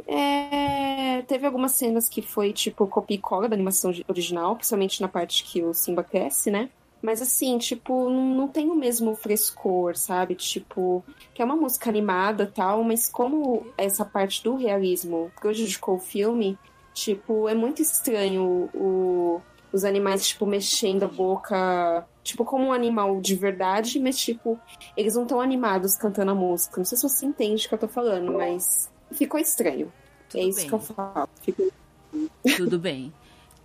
[0.08, 1.22] é...
[1.28, 5.44] teve algumas cenas que foi tipo copia e cola da animação original, principalmente na parte
[5.44, 6.70] que o Simba cresce, né?
[7.02, 10.36] Mas assim, tipo, não, tem o mesmo frescor, sabe?
[10.36, 16.00] Tipo, que é uma música animada tal, mas como essa parte do realismo prejudicou o
[16.00, 16.58] filme,
[16.94, 23.22] tipo, é muito estranho o, os animais, tipo, mexendo a boca, tipo, como um animal
[23.22, 24.60] de verdade, mas, tipo,
[24.96, 26.78] eles não estão animados cantando a música.
[26.78, 29.92] Não sei se você entende o que eu tô falando, mas ficou estranho.
[30.30, 30.68] Tudo é isso bem.
[30.68, 31.30] que eu falo.
[31.42, 31.72] Ficou...
[32.58, 33.14] Tudo bem.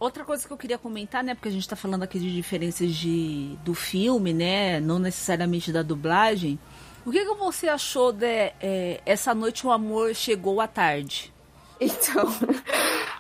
[0.03, 2.93] Outra coisa que eu queria comentar, né, porque a gente está falando aqui de diferenças
[2.93, 6.59] de, do filme, né, não necessariamente da dublagem,
[7.07, 11.33] O que, que você achou de é, Essa Noite o Amor Chegou à Tarde?
[11.81, 12.25] Então,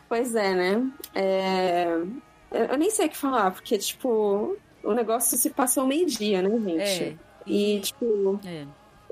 [0.09, 0.91] pois é, né?
[1.15, 1.87] É...
[2.51, 6.51] Eu nem sei o que falar, porque, tipo, o negócio se passa ao meio-dia, né,
[6.51, 7.03] gente?
[7.03, 7.17] É.
[7.45, 8.39] E, tipo.
[8.45, 8.67] É.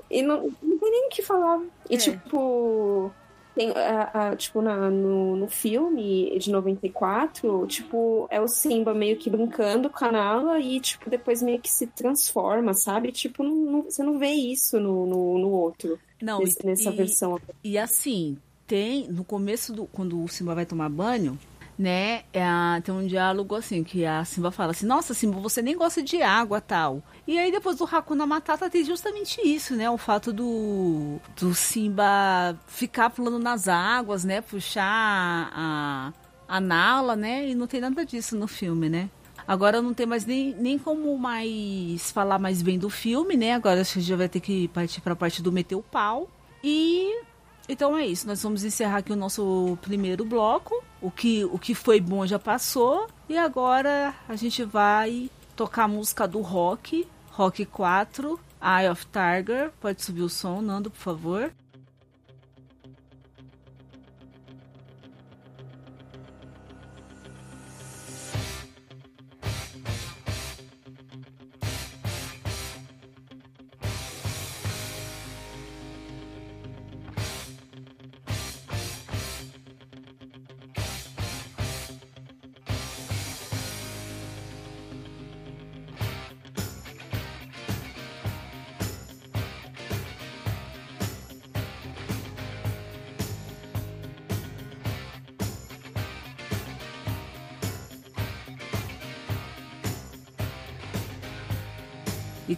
[0.09, 1.59] E não, não tem nem o que falar.
[1.89, 1.97] E, é.
[1.97, 3.11] tipo.
[3.53, 9.17] Tem, a, a, tipo, na, no, no filme de 94, tipo, é o Simba meio
[9.17, 13.11] que brincando com a Nala e, tipo, depois meio que se transforma, sabe?
[13.11, 15.99] Tipo, não, não, você não vê isso no, no, no outro.
[16.21, 17.39] Não, nesse, e, nessa versão.
[17.63, 19.85] E assim, tem, no começo do.
[19.85, 21.37] Quando o Simba vai tomar banho,
[21.81, 22.23] né?
[22.31, 22.45] É,
[22.83, 26.21] tem um diálogo assim, que a Simba fala assim, nossa, Simba, você nem gosta de
[26.21, 27.01] água tal.
[27.27, 29.89] E aí depois do Hakuna Matata tem justamente isso, né?
[29.89, 34.41] O fato do, do Simba ficar pulando nas águas, né?
[34.41, 36.13] Puxar a,
[36.47, 37.49] a Nala, né?
[37.49, 39.09] E não tem nada disso no filme, né?
[39.47, 43.53] Agora não tem mais nem, nem como mais falar mais bem do filme, né?
[43.53, 46.29] Agora a gente já vai ter que partir para a parte do meter o pau.
[46.63, 47.21] E
[47.67, 50.83] então é isso, nós vamos encerrar aqui o nosso primeiro bloco.
[51.01, 53.07] O que, o que foi bom já passou.
[53.29, 59.71] E agora a gente vai tocar a música do Rock, Rock 4, Eye of Tiger.
[59.79, 61.51] Pode subir o som, Nando, por favor.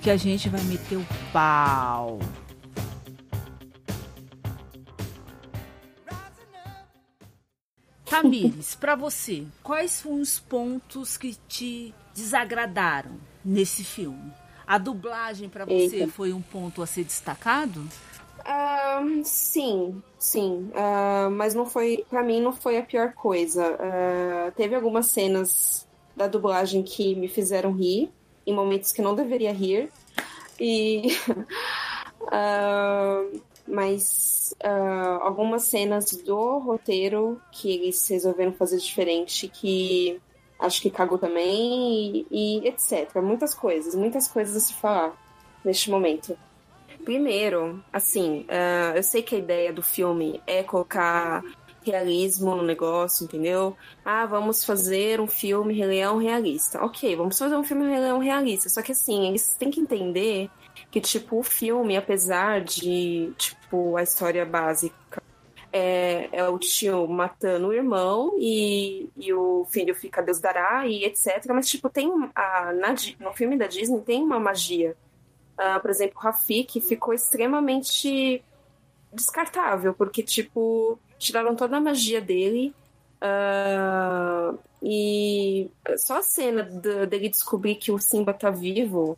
[0.04, 2.20] Que a gente vai meter o pau.
[8.04, 13.12] Tamires, para você, quais foram os pontos que te desagradaram
[13.46, 14.34] nesse filme?
[14.68, 16.08] A dublagem para você Eita.
[16.10, 17.80] foi um ponto a ser destacado?
[18.40, 20.70] Uh, sim, sim.
[20.74, 23.72] Uh, mas não foi, para mim, não foi a pior coisa.
[23.72, 28.12] Uh, teve algumas cenas da dublagem que me fizeram rir
[28.46, 29.90] em momentos que não deveria rir.
[30.60, 31.18] E.
[32.22, 40.20] uh, mas uh, algumas cenas do roteiro que eles resolveram fazer diferente, que
[40.60, 43.16] acho que cagou também, e, e etc.
[43.22, 45.14] Muitas coisas, muitas coisas a se falar
[45.64, 46.38] neste momento.
[47.04, 51.44] Primeiro, assim, uh, eu sei que a ideia do filme é colocar
[51.86, 53.76] realismo no negócio, entendeu?
[54.04, 56.84] Ah, vamos fazer um filme Rei realista.
[56.84, 58.70] Ok, vamos fazer um filme Rei realista.
[58.70, 60.50] Só que assim, eles têm que entender
[60.90, 65.22] que, tipo, o filme, apesar de, tipo, a história básica
[65.72, 71.04] é, é, o tio matando o irmão e, e o filho fica Deus dará e
[71.04, 71.44] etc.
[71.48, 74.96] Mas, tipo, tem a, na, no filme da Disney tem uma magia.
[75.58, 78.44] Uh, por exemplo, o Rafik ficou extremamente
[79.12, 82.74] descartável, porque, tipo, tiraram toda a magia dele.
[83.22, 89.18] Uh, e só a cena dele descobrir que o Simba tá vivo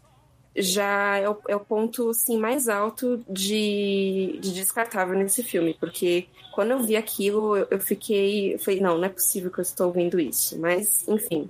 [0.56, 6.28] já é o, é o ponto assim, mais alto de, de, descartável nesse filme, porque
[6.54, 8.54] quando eu vi aquilo, eu, eu fiquei.
[8.54, 10.58] Eu falei, não, não é possível que eu estou vendo isso.
[10.58, 11.50] Mas, enfim.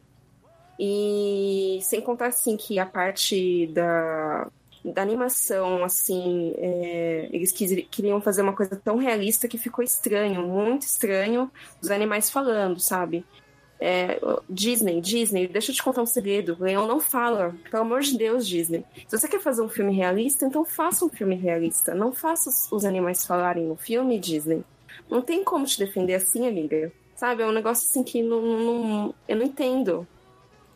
[0.79, 4.47] E sem contar assim que a parte da,
[4.93, 10.83] da animação, assim, é, eles queriam fazer uma coisa tão realista que ficou estranho, muito
[10.83, 13.25] estranho, os animais falando, sabe?
[13.79, 14.19] É,
[14.49, 16.55] Disney, Disney, deixa eu te contar um segredo.
[16.59, 17.55] Leão não fala.
[17.69, 18.85] Pelo amor de Deus, Disney.
[19.07, 21.93] Se você quer fazer um filme realista, então faça um filme realista.
[21.93, 24.63] Não faça os animais falarem no filme, Disney.
[25.09, 26.91] Não tem como te defender assim, amiga.
[27.15, 27.43] Sabe?
[27.43, 30.07] É um negócio assim que não, não, eu não entendo.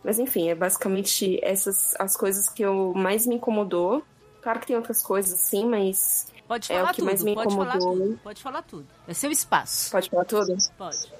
[0.04, 4.04] Mas enfim, é basicamente essas as coisas que eu mais me incomodou.
[4.42, 7.36] Claro que tem outras coisas assim, mas pode falar é o que tudo, mais me
[7.36, 7.82] pode incomodou.
[7.82, 8.88] Falar tudo, pode falar tudo.
[9.08, 9.92] É seu espaço.
[9.92, 10.56] Pode falar tudo?
[10.78, 11.20] Pode.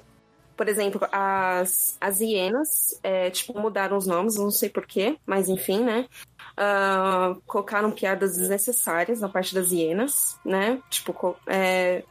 [0.56, 5.82] Por exemplo, as, as hienas, é, tipo, mudaram os nomes, não sei porquê, mas enfim,
[5.82, 6.06] né?
[6.52, 10.78] Uh, colocaram piadas desnecessárias na parte das hienas, né?
[10.90, 12.04] Tipo, é,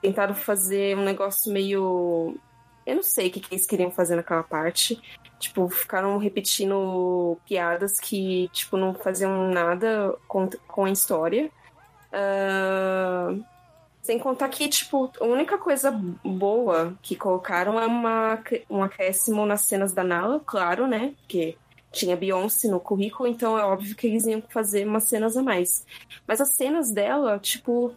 [0.00, 2.36] tentaram fazer um negócio meio.
[2.84, 5.00] Eu não sei o que, que eles queriam fazer naquela parte.
[5.42, 11.50] Tipo, ficaram repetindo piadas que, tipo, não faziam nada com, com a história.
[12.12, 13.44] Uh,
[14.00, 15.90] sem contar que, tipo, a única coisa
[16.24, 21.12] boa que colocaram é uma, um acréscimo nas cenas da Nala, claro, né?
[21.18, 21.56] Porque
[21.90, 25.84] tinha Beyoncé no currículo, então é óbvio que eles iam fazer umas cenas a mais.
[26.24, 27.92] Mas as cenas dela, tipo,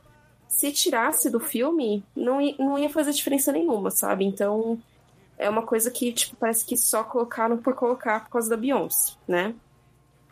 [0.48, 4.26] se tirasse do filme, não não ia fazer diferença nenhuma, sabe?
[4.26, 4.82] Então
[5.38, 9.14] é uma coisa que, tipo, parece que só colocaram por colocar por causa da Beyoncé,
[9.28, 9.54] né?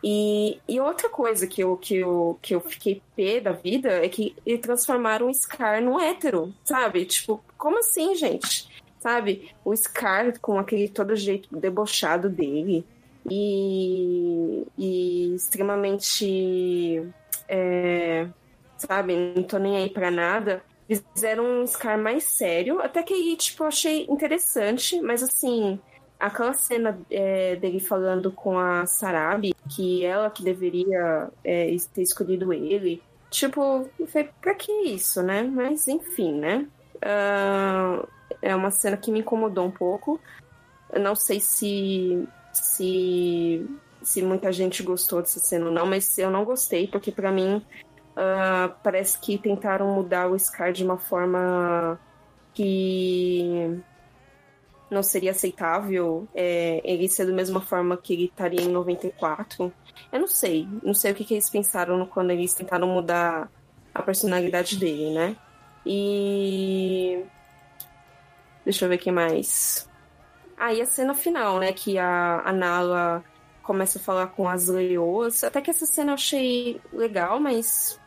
[0.06, 4.08] E, e outra coisa que eu, que, eu, que eu fiquei pé da vida é
[4.08, 7.06] que eles transformaram o Scar num hétero, sabe?
[7.06, 8.68] Tipo, como assim, gente?
[8.98, 9.50] Sabe?
[9.64, 12.84] O Scar com aquele todo jeito debochado dele
[13.30, 17.02] e, e extremamente.
[17.48, 18.26] É,
[18.76, 19.16] sabe?
[19.34, 20.62] Não tô nem aí pra nada.
[20.86, 25.80] Fizeram um Scar mais sério, até que aí, tipo, eu achei interessante, mas assim,
[26.20, 32.52] aquela cena é, dele falando com a Sarabi, que ela que deveria é, ter escolhido
[32.52, 35.42] ele, tipo, foi pra que isso, né?
[35.42, 36.66] Mas enfim, né?
[36.96, 38.06] Uh,
[38.40, 40.20] é uma cena que me incomodou um pouco.
[40.92, 43.66] Eu não sei se se
[44.02, 47.64] se muita gente gostou dessa cena ou não, mas eu não gostei, porque para mim
[48.16, 51.98] uh, parece que tentaram mudar o Scar de uma forma
[52.52, 53.82] que
[54.90, 59.72] não seria aceitável é, ele ser da mesma forma que ele estaria em 94.
[60.12, 60.68] Eu não sei.
[60.82, 63.50] Não sei o que, que eles pensaram quando eles tentaram mudar
[63.92, 65.36] a personalidade dele, né?
[65.84, 67.24] E.
[68.64, 69.88] Deixa eu ver o que mais.
[70.56, 71.72] Ah, a cena final, né?
[71.72, 73.24] Que a, a Nala
[73.62, 75.42] começa a falar com as leoas.
[75.44, 78.00] Até que essa cena eu achei legal, mas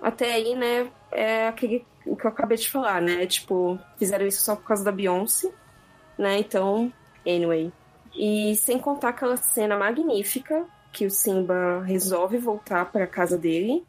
[0.00, 0.90] até aí, né?
[1.10, 3.26] É aquele que eu acabei de falar, né?
[3.26, 5.50] Tipo, fizeram isso só por causa da Beyoncé,
[6.16, 6.38] né?
[6.38, 6.92] Então,
[7.26, 7.72] anyway.
[8.14, 13.84] E sem contar aquela cena magnífica que o Simba resolve voltar para casa dele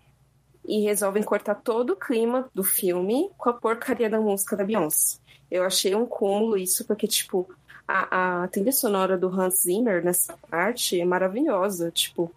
[0.66, 5.18] e resolvem cortar todo o clima do filme com a porcaria da música da Beyoncé.
[5.50, 7.50] Eu achei um cúmulo isso, porque, tipo,
[7.88, 11.90] a, a trilha sonora do Hans Zimmer nessa parte é maravilhosa.
[11.90, 12.32] Tipo,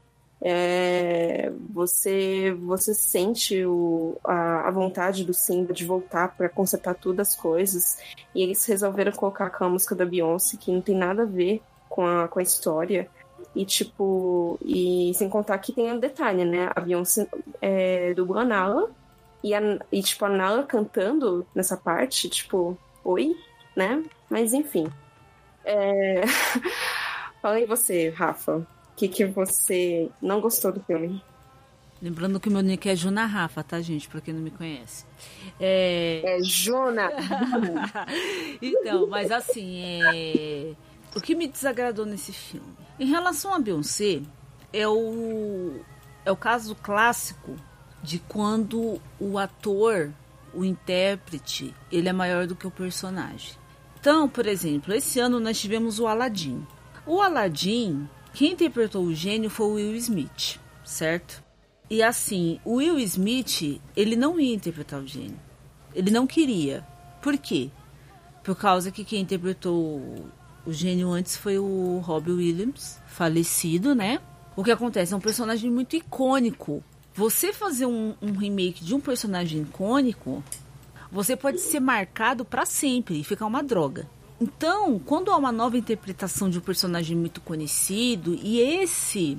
[0.44, 7.28] é, você você sente o, a, a, vontade do Simba de voltar para consertar todas
[7.28, 7.98] as coisas.
[8.34, 12.04] E eles resolveram colocar a música da Beyoncé, que não tem nada a ver com
[12.04, 13.08] a, com a história.
[13.54, 16.70] E, tipo, e sem contar que tem um detalhe, né?
[16.74, 17.28] A Beyoncé
[17.60, 18.90] é, do a Nala.
[19.44, 19.60] E, a,
[19.92, 23.36] e, tipo, a Nala cantando nessa parte, tipo, oi,
[23.76, 24.02] né?
[24.28, 24.88] Mas, enfim.
[25.64, 26.22] É...
[27.40, 28.66] Fala aí você, Rafa.
[28.92, 31.22] O que, que você não gostou do filme?
[32.02, 34.08] Lembrando que o meu nick é Juna Rafa, tá, gente?
[34.08, 35.04] Pra quem não me conhece.
[35.60, 37.10] É, é Juna!
[38.60, 40.72] então, mas assim, é...
[41.14, 42.66] o que me desagradou nesse filme?
[42.98, 44.20] Em relação a Beyoncé,
[44.72, 45.80] é o,
[46.24, 47.54] é o caso clássico
[48.02, 50.10] de quando o ator,
[50.52, 53.52] o intérprete, ele é maior do que o personagem.
[54.00, 56.66] Então, por exemplo, esse ano nós tivemos o Aladdin.
[57.06, 61.42] O Aladdin, quem interpretou o gênio foi o Will Smith, certo?
[61.90, 65.38] E assim, o Will Smith, ele não ia interpretar o gênio.
[65.94, 66.86] Ele não queria.
[67.20, 67.70] Por quê?
[68.42, 70.00] Por causa que quem interpretou
[70.66, 74.20] o gênio antes foi o Robbie Williams, falecido, né?
[74.56, 75.12] O que acontece?
[75.12, 76.82] É um personagem muito icônico.
[77.14, 80.42] Você fazer um, um remake de um personagem icônico
[81.12, 84.08] você pode ser marcado para sempre e ficar uma droga.
[84.42, 89.38] Então, quando há uma nova interpretação de um personagem muito conhecido e esse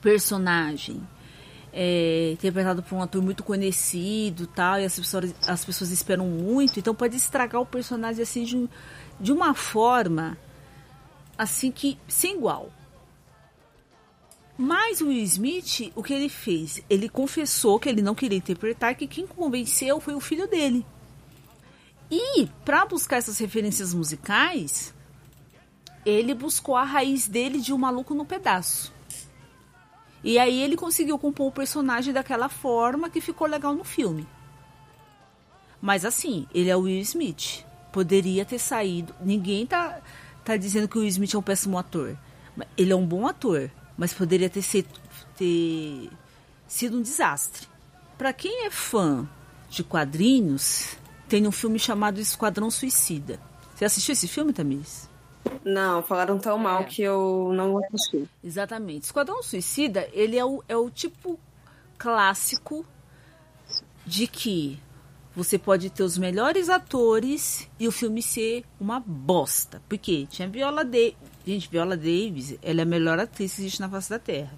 [0.00, 1.02] personagem
[1.72, 6.78] é interpretado por um ator muito conhecido tal e as pessoas, as pessoas esperam muito,
[6.78, 8.70] então pode estragar o personagem assim de,
[9.18, 10.38] de uma forma
[11.36, 12.70] assim que sem igual.
[14.56, 16.80] Mas o Will Smith, o que ele fez?
[16.88, 20.86] Ele confessou que ele não queria interpretar, que quem convenceu foi o filho dele.
[22.12, 24.92] E para buscar essas referências musicais,
[26.04, 28.92] ele buscou a raiz dele de um maluco no pedaço.
[30.22, 34.28] E aí ele conseguiu compor o personagem daquela forma que ficou legal no filme.
[35.80, 37.64] Mas assim, ele é o Will Smith.
[37.90, 39.14] Poderia ter saído.
[39.20, 40.00] Ninguém tá,
[40.44, 42.16] tá dizendo que o Will Smith é um péssimo ator.
[42.76, 44.88] Ele é um bom ator mas poderia ter sido,
[45.36, 46.10] ter
[46.66, 47.68] sido um desastre.
[48.16, 49.28] Para quem é fã
[49.68, 50.96] de quadrinhos,
[51.32, 53.40] tem um filme chamado Esquadrão Suicida.
[53.74, 55.08] Você assistiu esse filme, Tamis?
[55.64, 56.84] Não, falaram tão mal é.
[56.84, 58.28] que eu não assisti.
[58.44, 59.04] Exatamente.
[59.04, 61.40] Esquadrão Suicida, ele é o, é o tipo
[61.96, 62.84] clássico
[64.04, 64.78] de que
[65.34, 69.80] você pode ter os melhores atores e o filme ser uma bosta.
[69.88, 71.16] Porque tinha Viola Davis.
[71.46, 74.52] Gente, Viola Davis, ela é a melhor atriz que existe na face da Terra.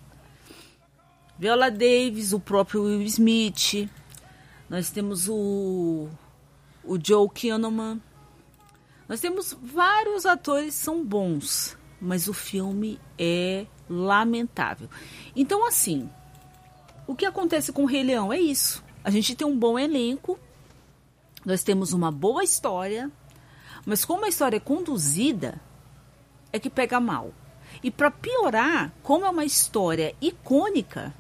[1.39, 3.89] Viola Davis, o próprio Will Smith.
[4.69, 6.09] Nós temos o,
[6.87, 8.01] o Joe Kinnaman.
[9.09, 11.77] Nós temos vários atores que são bons.
[12.01, 14.91] mas o filme é lamentável.
[15.35, 16.09] Então, assim,
[17.07, 18.85] o que acontece com o Rei Leão é isso.
[19.03, 20.39] A gente tem um bom elenco,
[21.45, 23.11] nós temos uma boa história,
[23.87, 25.61] mas como a história é conduzida,
[26.53, 27.33] é que pega mal.
[27.83, 31.15] E para piorar, como é uma história icônica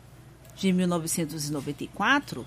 [0.55, 2.47] de 1994,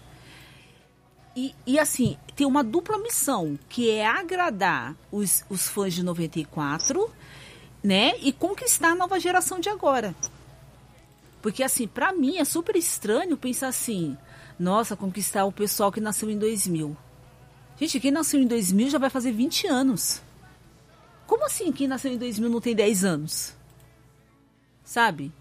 [1.39, 7.13] e, e, assim, tem uma dupla missão, que é agradar os, os fãs de 94,
[7.83, 8.17] né?
[8.23, 10.15] E conquistar a nova geração de agora.
[11.39, 14.17] Porque, assim, para mim é super estranho pensar assim,
[14.57, 16.97] nossa, conquistar o pessoal que nasceu em 2000.
[17.79, 20.23] Gente, quem nasceu em 2000 já vai fazer 20 anos.
[21.27, 23.55] Como assim quem nasceu em 2000 não tem 10 anos?
[24.83, 25.31] Sabe?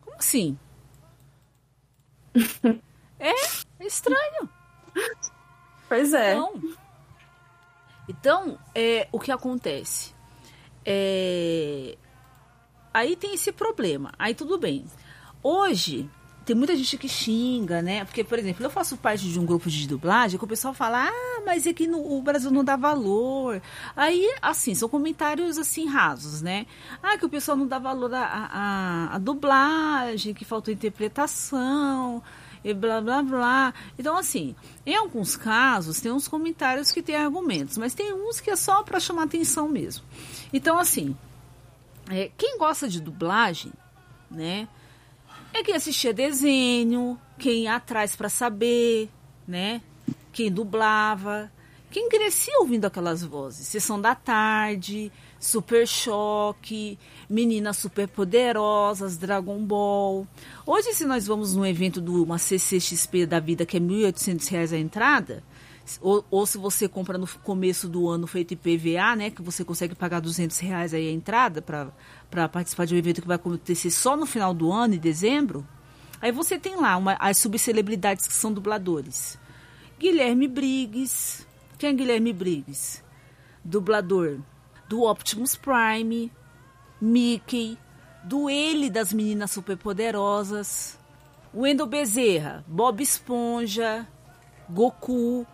[0.00, 0.58] Como assim?
[3.20, 4.55] é, é estranho.
[5.88, 6.32] Pois é.
[6.32, 6.60] Então,
[8.08, 10.14] então é, o que acontece?
[10.84, 11.96] É,
[12.92, 14.12] aí tem esse problema.
[14.18, 14.84] Aí tudo bem.
[15.42, 16.08] Hoje,
[16.44, 18.04] tem muita gente que xinga, né?
[18.04, 21.08] Porque, por exemplo, eu faço parte de um grupo de dublagem que o pessoal fala,
[21.08, 23.60] ah, mas é que no, o Brasil não dá valor.
[23.96, 26.66] Aí, assim, são comentários, assim, rasos, né?
[27.02, 32.22] Ah, que o pessoal não dá valor à, à dublagem, que faltou interpretação
[32.66, 33.74] e blá blá blá.
[33.96, 38.50] Então, assim, em alguns casos tem uns comentários que têm argumentos, mas tem uns que
[38.50, 40.04] é só para chamar atenção mesmo.
[40.52, 41.16] Então, assim,
[42.10, 43.72] é, quem gosta de dublagem,
[44.28, 44.68] né?
[45.54, 49.08] É quem assistia desenho, quem ia atrás para saber,
[49.46, 49.80] né?
[50.32, 51.50] Quem dublava,
[51.88, 53.68] quem crescia ouvindo aquelas vozes.
[53.68, 60.26] Sessão da tarde, Super Choque, Meninas Super Poderosas, Dragon Ball.
[60.64, 64.72] Hoje, se nós vamos num evento de uma CCXP da vida que é R$ 1.800
[64.72, 65.44] a entrada,
[66.00, 69.94] ou, ou, se você compra no começo do ano feito IPVA, né, que você consegue
[69.94, 74.16] pagar 200 reais aí a entrada para participar de um evento que vai acontecer só
[74.16, 75.66] no final do ano, em dezembro,
[76.20, 79.38] aí você tem lá uma, as subcelebridades que são dubladores.
[79.98, 81.46] Guilherme Briggs.
[81.78, 83.02] Quem é Guilherme Briggs?
[83.64, 84.40] Dublador
[84.88, 86.32] do Optimus Prime,
[87.00, 87.78] Mickey,
[88.24, 90.98] do Ele das Meninas Superpoderosas,
[91.54, 94.06] Wendel Bezerra, Bob Esponja,
[94.68, 95.46] Goku,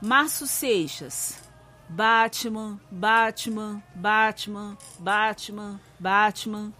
[0.00, 1.40] Márcio Seixas,
[1.88, 6.72] Batman, Batman, Batman, Batman, Batman,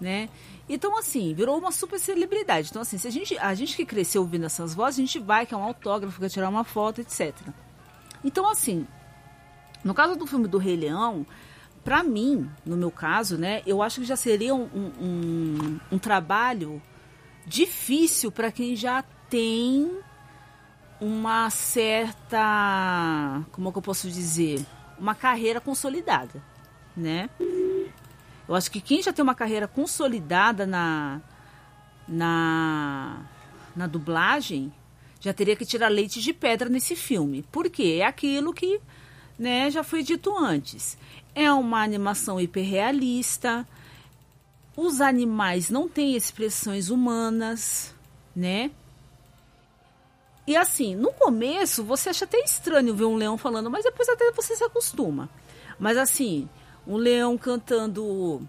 [0.00, 0.28] né?
[0.68, 2.68] Então, assim, virou uma super celebridade.
[2.70, 5.46] Então, assim, se a gente, a gente que cresceu ouvindo essas vozes, a gente vai,
[5.46, 7.34] que é um autógrafo, quer tirar uma foto, etc.
[8.22, 8.86] Então, assim,
[9.84, 11.26] no caso do filme do Rei Leão,
[11.84, 16.80] para mim, no meu caso, né, eu acho que já seria um, um, um trabalho
[17.46, 19.90] difícil para quem já tem
[21.00, 22.38] uma certa,
[23.52, 24.64] como é que eu posso dizer,
[24.98, 26.42] uma carreira consolidada,
[26.96, 27.28] né?
[28.48, 31.20] Eu acho que quem já tem uma carreira consolidada na
[32.06, 33.22] na
[33.74, 34.72] na dublagem
[35.18, 38.78] já teria que tirar leite de pedra nesse filme, porque é aquilo que,
[39.38, 40.96] né, já foi dito antes.
[41.34, 43.66] É uma animação hiperrealista.
[44.76, 47.94] Os animais não têm expressões humanas,
[48.34, 48.70] né?
[50.46, 54.30] E assim, no começo você acha até estranho ver um leão falando, mas depois até
[54.32, 55.28] você se acostuma.
[55.78, 56.48] Mas assim,
[56.86, 58.46] um leão cantando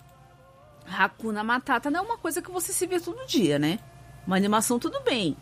[0.87, 3.79] Hakuna Matata não é uma coisa que você se vê todo dia, né?
[4.27, 5.37] Uma animação tudo bem.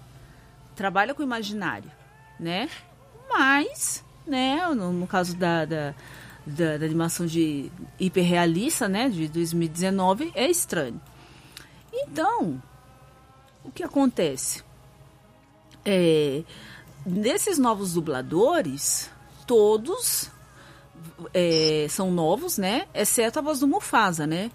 [0.75, 1.91] Trabalha com imaginário,
[2.39, 2.69] né?
[3.29, 5.93] Mas, né, no, no caso da, da,
[6.45, 10.99] da, da animação de hiperrealista, né, de 2019, é estranho.
[11.91, 12.61] Então,
[13.63, 14.63] o que acontece?
[15.85, 16.43] É,
[17.05, 19.09] desses novos dubladores,
[19.45, 20.31] todos
[21.33, 22.87] é, são novos, né?
[22.93, 24.51] Exceto a voz do Mufasa, né?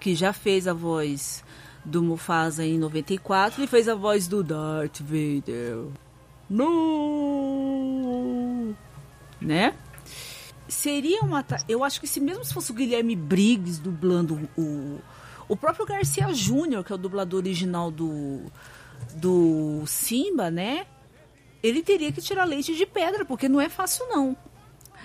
[0.00, 1.44] Que já fez a voz
[1.84, 5.86] do Mufasa em 94 e fez a voz do Darth Vader.
[6.48, 7.52] No!
[9.44, 9.74] Né?
[10.68, 11.44] Seria uma.
[11.68, 15.00] Eu acho que se mesmo se fosse o Guilherme Briggs dublando o.
[15.48, 18.40] O próprio Garcia Júnior, que é o dublador original do,
[19.16, 20.86] do Simba, né?
[21.62, 24.36] Ele teria que tirar leite de pedra, porque não é fácil não.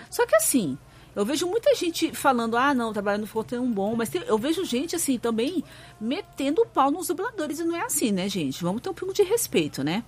[0.09, 0.77] Só que assim,
[1.17, 4.21] eu vejo muita gente falando, ah, não, o trabalho não ficou tão bom, mas tem,
[4.21, 5.63] eu vejo gente, assim, também
[5.99, 8.63] metendo o pau nos dubladores, e não é assim, né, gente?
[8.63, 10.03] Vamos ter um pouco de respeito, né?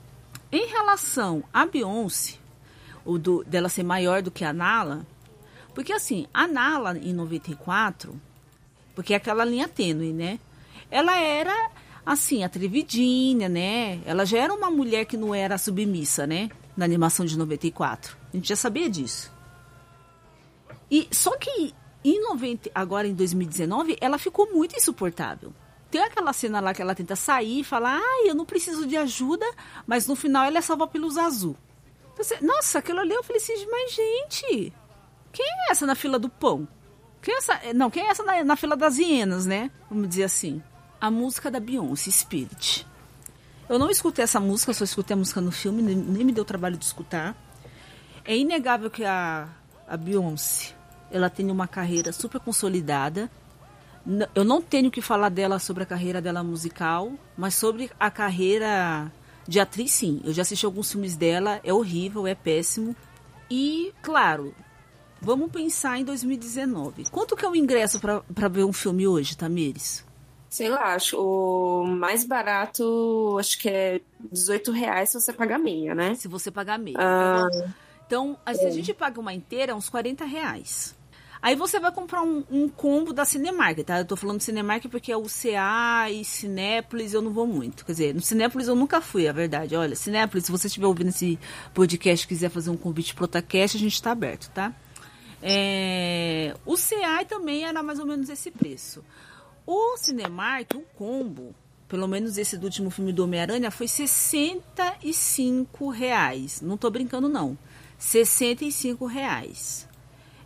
[0.51, 2.38] Em relação a Beyoncé,
[3.06, 5.06] o do, dela ser maior do que a Nala,
[5.74, 8.20] porque assim, a Nala em 94,
[8.95, 10.39] porque é aquela linha tênue, né?
[10.91, 11.72] Ela era
[12.06, 14.02] assim, atrevidinha, né?
[14.06, 16.50] Ela já era uma mulher que não era submissa, né?
[16.76, 18.18] Na animação de 94.
[18.34, 19.32] A gente já sabia disso.
[20.89, 21.74] E só que
[22.04, 25.54] em 90, agora em 2019, ela ficou muito insuportável.
[25.91, 28.95] Tem aquela cena lá que ela tenta sair e falar, ai, eu não preciso de
[28.95, 29.45] ajuda,
[29.88, 31.56] mas no final ela é salva pelos azul.
[32.20, 34.74] Então, nossa, aquilo ali eu falei assim, mas gente,
[35.32, 36.67] quem é essa na fila do pão?
[37.22, 37.59] Quem é essa?
[37.74, 39.72] Não, quem é essa na, na fila das hienas, né?
[39.89, 40.61] Vamos dizer assim.
[40.99, 42.86] A música da Beyoncé, Spirit.
[43.70, 46.43] Eu não escutei essa música, só escutei a música no filme, nem, nem me deu
[46.43, 47.36] trabalho de escutar.
[48.26, 49.47] É inegável que a,
[49.88, 50.74] a Beyoncé,
[51.11, 53.30] ela tem uma carreira super consolidada.
[54.34, 59.11] Eu não tenho que falar dela sobre a carreira dela musical, mas sobre a carreira
[59.50, 60.22] de atriz, sim.
[60.24, 62.95] Eu já assisti alguns filmes dela, é horrível, é péssimo.
[63.50, 64.54] E, claro,
[65.20, 67.06] vamos pensar em 2019.
[67.12, 70.06] Quanto que é o ingresso para ver um filme hoje, Tamires?
[70.47, 75.95] Sei lá, acho o mais barato, acho que é 18 reais se você pagar meia,
[75.95, 76.14] né?
[76.16, 76.97] Se você pagar meia.
[77.00, 77.47] Ah,
[78.06, 78.72] então, se a é.
[78.72, 80.95] gente paga uma inteira, é uns 40 reais.
[81.41, 83.99] Aí você vai comprar um, um, combo da Cinemark, tá?
[83.99, 87.85] Eu tô falando Cinemark porque é o CA e Cinépolis eu não vou muito.
[87.85, 89.75] Quer dizer, no Cinépolis eu nunca fui, a verdade.
[89.75, 91.39] Olha, Cinépolis, se você estiver ouvindo esse
[91.73, 94.73] podcast quiser fazer um convite pro Otacast, a gente tá aberto, tá?
[95.41, 99.03] É, o CA também era mais ou menos esse preço.
[99.65, 101.55] O Cinemark, o combo,
[101.87, 106.59] pelo menos esse do último filme do Homem-Aranha, foi 65 reais.
[106.61, 107.57] Não tô brincando, não.
[107.97, 109.88] 65 reais.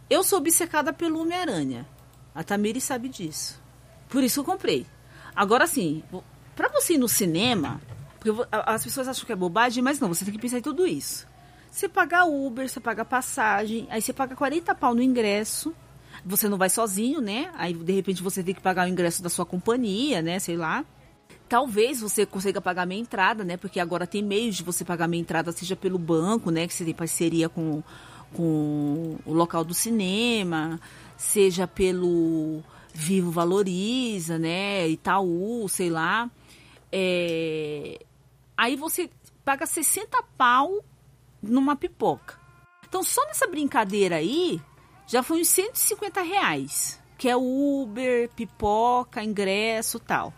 [0.10, 1.88] Eu sou obcecada pelo Homem-Aranha.
[2.34, 3.62] A Tamiri sabe disso.
[4.10, 4.86] Por isso eu comprei.
[5.36, 6.04] Agora sim,
[6.56, 7.82] para você ir no cinema,
[8.20, 10.86] porque as pessoas acham que é bobagem, mas não, você tem que pensar em tudo
[10.86, 11.28] isso.
[11.72, 15.74] Você paga Uber, você paga passagem, aí você paga 40 pau no ingresso
[16.26, 17.52] você não vai sozinho, né?
[17.56, 20.40] Aí de repente você tem que pagar o ingresso da sua companhia, né?
[20.40, 20.86] Sei lá.
[21.50, 23.58] Talvez você consiga pagar meia entrada, né?
[23.58, 26.68] Porque agora tem meios de você pagar meia entrada, seja pelo banco, né?
[26.68, 27.84] Que você tem parceria com,
[28.34, 30.80] com o local do cinema,
[31.18, 32.62] seja pelo
[32.94, 34.88] Vivo Valoriza, né?
[34.88, 36.30] Itaú, sei lá.
[36.92, 38.00] É...
[38.56, 39.10] Aí você
[39.44, 40.84] paga 60 pau
[41.42, 42.40] numa pipoca.
[42.88, 44.62] Então, só nessa brincadeira aí,
[45.08, 50.34] já foi uns 150 reais, que é Uber, pipoca, ingresso tal,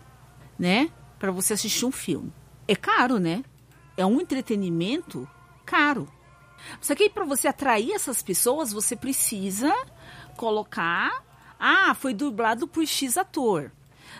[0.58, 0.90] né?
[1.18, 2.32] Para você assistir um filme.
[2.66, 3.44] É caro, né?
[3.96, 5.28] É um entretenimento
[5.64, 6.08] caro.
[6.80, 9.72] Só que para você atrair essas pessoas, você precisa
[10.36, 11.24] colocar.
[11.58, 13.72] Ah, foi dublado por X ator.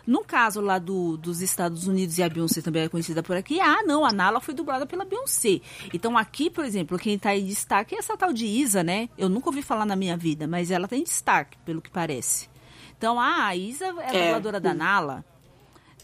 [0.06, 3.60] No caso lá do, dos Estados Unidos e a Beyoncé também é conhecida por aqui,
[3.60, 5.60] ah, não, a Nala foi dublada pela Beyoncé.
[5.92, 9.08] Então aqui, por exemplo, quem está em destaque é essa tal de Isa, né?
[9.18, 12.48] Eu nunca ouvi falar na minha vida, mas ela tem tá destaque, pelo que parece.
[12.96, 14.24] Então, ah, a Isa é a é.
[14.26, 15.24] dubladora da Nala,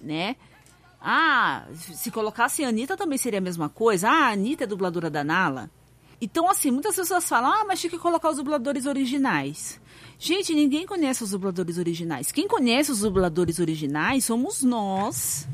[0.01, 0.36] né?
[1.01, 4.09] Ah, se colocasse a Anitta também seria a mesma coisa.
[4.09, 5.70] Ah, a Anitta é dubladora da Nala.
[6.24, 9.80] Então, assim, muitas pessoas falam, ah, mas tinha que colocar os dubladores originais.
[10.16, 12.30] Gente, ninguém conhece os dubladores originais.
[12.30, 15.48] Quem conhece os dubladores originais somos nós,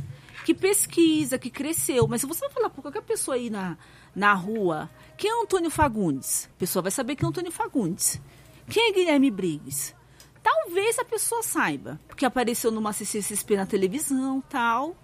[0.44, 2.06] que pesquisa, que cresceu.
[2.06, 3.78] Mas se você falar para qualquer pessoa aí na,
[4.14, 6.50] na rua, quem é Antônio Fagundes?
[6.54, 8.20] A pessoa vai saber quem é Antônio Fagundes.
[8.68, 9.94] Quem é Guilherme Briggs?
[10.42, 14.94] Talvez a pessoa saiba, porque apareceu numa CCXP na televisão, tal.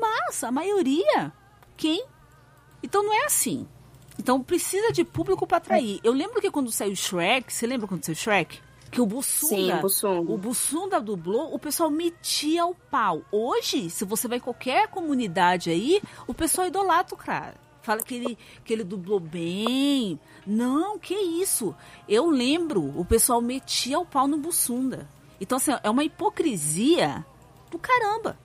[0.00, 1.32] Mas a maioria,
[1.76, 2.06] quem?
[2.80, 3.66] Então não é assim.
[4.18, 6.00] Então precisa de público para atrair.
[6.04, 8.60] Eu lembro que quando saiu Shrek, você lembra quando saiu Shrek?
[8.90, 10.32] que o Bussunda, Sim, o Bussunda.
[10.32, 13.22] o Bussunda dublou, o pessoal metia o pau.
[13.30, 17.54] Hoje, se você vai em qualquer comunidade aí, o pessoal idolatra o cara.
[17.82, 20.18] Fala que ele, que ele dublou bem.
[20.46, 21.74] Não, que isso.
[22.08, 25.08] Eu lembro, o pessoal metia o pau no Bussunda.
[25.40, 27.24] Então, assim, é uma hipocrisia
[27.70, 28.38] do caramba.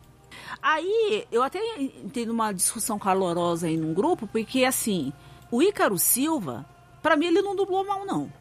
[0.62, 5.12] Aí, eu até entrei numa discussão calorosa aí num grupo, porque, assim,
[5.52, 6.66] o Ícaro Silva,
[7.02, 8.32] para mim, ele não dublou mal, não.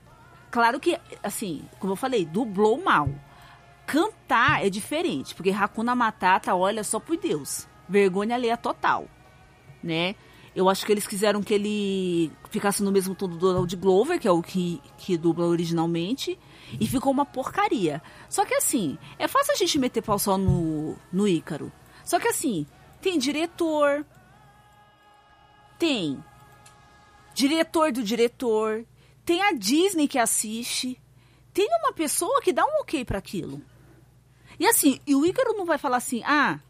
[0.51, 3.09] Claro que, assim, como eu falei, dublou mal.
[3.87, 9.07] Cantar é diferente, porque Hakuna Matata, olha só por Deus, vergonha alheia total,
[9.83, 10.15] né?
[10.55, 14.29] Eu acho que eles quiseram que ele ficasse no mesmo tom do Donald Glover, que
[14.29, 16.39] é o que, que dubla originalmente,
[16.81, 18.01] e ficou uma porcaria.
[18.29, 21.73] Só que assim, é fácil a gente meter pau só no, no Ícaro.
[22.05, 22.65] Só que assim,
[23.03, 24.07] tem diretor,
[25.79, 26.23] tem
[27.35, 28.85] diretor do diretor,
[29.25, 31.01] tem a Disney que assiste,
[31.53, 33.61] tem uma pessoa que dá um ok para aquilo.
[34.59, 36.61] E assim, e o Ícaro não vai falar assim, ah,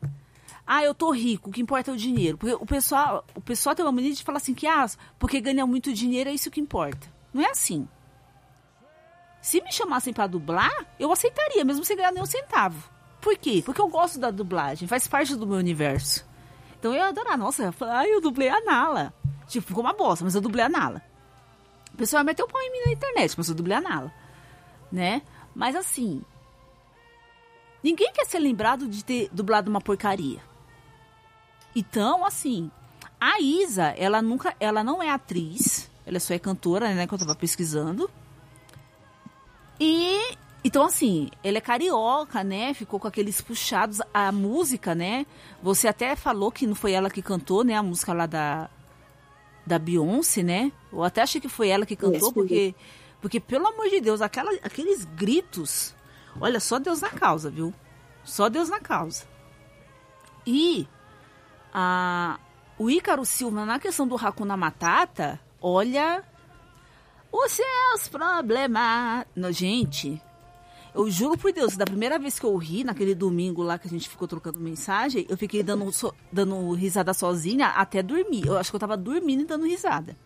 [0.66, 2.38] ah, eu tô rico, o que importa é o dinheiro.
[2.38, 4.86] Porque o pessoal, o pessoal tem uma mania de falar assim que, ah,
[5.18, 7.06] porque ganha muito dinheiro é isso que importa.
[7.32, 7.86] Não é assim.
[9.42, 12.88] Se me chamassem para dublar, eu aceitaria, mesmo sem ganhar nem um centavo.
[13.20, 13.62] Por quê?
[13.64, 16.26] Porque eu gosto da dublagem, faz parte do meu universo.
[16.78, 19.12] Então eu ia adorar, nossa, eu, ah, eu dublei a Nala.
[19.48, 21.02] Tipo, ficou uma bosta, mas eu dublei a Nala.
[21.92, 24.12] O pessoal vai meter o pau em mim na internet, mas eu dublei a Nala.
[24.90, 25.22] Né?
[25.54, 26.22] Mas assim,
[27.82, 30.40] ninguém quer ser lembrado de ter dublado uma porcaria.
[31.74, 32.70] Então, assim,
[33.20, 37.18] a Isa, ela nunca, ela não é atriz, ela só é cantora, né, que eu
[37.18, 38.10] tava pesquisando.
[39.80, 42.72] E então, assim, ele é carioca, né?
[42.72, 44.00] Ficou com aqueles puxados.
[44.14, 45.26] A música, né?
[45.62, 47.74] Você até falou que não foi ela que cantou, né?
[47.74, 48.70] A música lá da,
[49.66, 50.72] da Beyoncé, né?
[50.92, 52.74] Eu até achei que foi ela que cantou, porque,
[53.20, 55.94] porque, pelo amor de Deus, aquela, aqueles gritos.
[56.40, 57.72] Olha, só Deus na causa, viu?
[58.24, 59.24] Só Deus na causa.
[60.46, 60.86] E
[61.72, 62.38] a,
[62.78, 66.22] o Ícaro Silva, na questão do Hakuna Matata, olha.
[67.32, 69.26] Os seus problemas.
[69.50, 70.22] Gente,
[70.94, 73.90] eu juro por Deus, da primeira vez que eu ri, naquele domingo lá que a
[73.90, 78.46] gente ficou trocando mensagem, eu fiquei dando, so, dando risada sozinha até dormir.
[78.46, 80.16] Eu acho que eu tava dormindo e dando risada.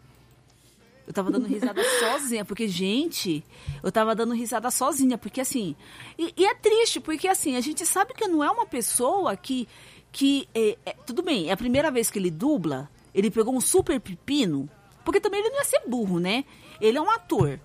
[1.06, 3.42] Eu tava dando risada sozinha, porque, gente,
[3.82, 5.74] eu tava dando risada sozinha, porque assim.
[6.18, 9.66] E, e, é triste, porque assim, a gente sabe que não é uma pessoa que.
[10.12, 13.60] que é, é, tudo bem, é a primeira vez que ele dubla, ele pegou um
[13.60, 14.68] super pepino,
[15.02, 16.44] porque também ele não ia ser burro, né?
[16.78, 17.58] Ele é um ator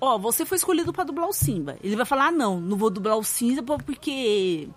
[0.00, 1.76] ó, você foi escolhido para dublar o Simba.
[1.82, 4.68] Ele vai falar, ah, não, não vou dublar o Simba porque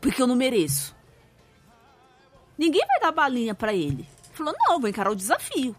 [0.00, 0.94] porque eu não mereço.
[2.56, 4.08] Ninguém vai dar balinha para ele.
[4.32, 5.76] Falou, não, vou encarar o desafio.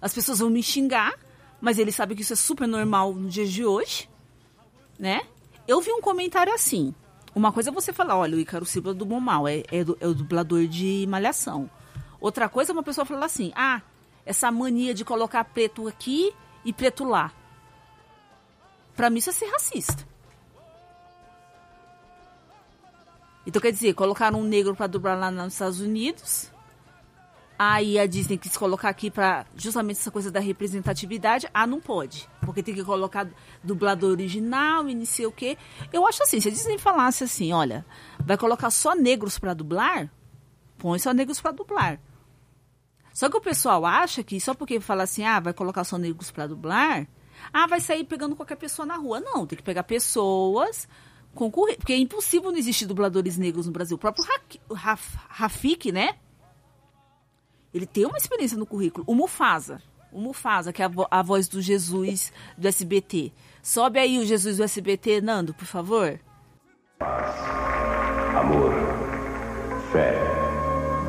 [0.00, 1.14] As pessoas vão me xingar,
[1.60, 4.08] mas ele sabe que isso é super normal no dia de hoje,
[4.98, 5.22] né?
[5.68, 6.94] Eu vi um comentário assim.
[7.34, 10.06] Uma coisa é você falar, olha, o Icaro Silva do Bom Mal, é, é, é
[10.06, 11.70] o dublador de Malhação.
[12.20, 13.80] Outra coisa é uma pessoa falar assim, ah,
[14.26, 16.32] essa mania de colocar preto aqui
[16.64, 17.32] e preto lá.
[19.00, 20.06] Para mim isso é ser racista.
[23.46, 26.52] Então quer dizer, colocaram um negro para dublar lá nos Estados Unidos.
[27.58, 31.48] Aí a Disney quis colocar aqui para justamente essa coisa da representatividade.
[31.54, 32.28] Ah, não pode.
[32.42, 33.26] Porque tem que colocar
[33.64, 35.56] dublador original e não sei o quê.
[35.90, 37.86] Eu acho assim, se a Disney falasse assim, olha,
[38.18, 40.12] vai colocar só negros para dublar,
[40.76, 41.98] põe só negros para dublar.
[43.14, 46.30] Só que o pessoal acha que só porque fala assim, ah, vai colocar só negros
[46.30, 47.08] para dublar,
[47.52, 49.20] ah, vai sair pegando qualquer pessoa na rua.
[49.20, 50.88] Não, tem que pegar pessoas
[51.34, 51.76] currículo.
[51.76, 53.96] Porque é impossível não existir dubladores negros no Brasil.
[53.96, 54.24] O próprio
[55.28, 56.16] Rafik, né?
[57.72, 59.04] Ele tem uma experiência no currículo.
[59.06, 59.80] O Mufasa.
[60.12, 63.32] O Mufasa, que é a, vo a voz do Jesus do SBT.
[63.62, 66.18] Sobe aí o Jesus do SBT, Nando, por favor.
[66.98, 67.36] Paz,
[68.36, 68.72] amor,
[69.92, 70.16] fé,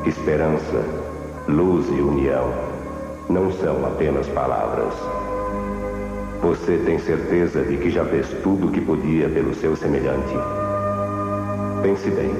[0.06, 0.84] esperança,
[1.48, 2.52] luz e união
[3.28, 4.94] não são apenas palavras
[6.42, 10.34] você tem certeza de que já fez tudo o que podia pelo seu semelhante?
[11.82, 12.30] Pense bem,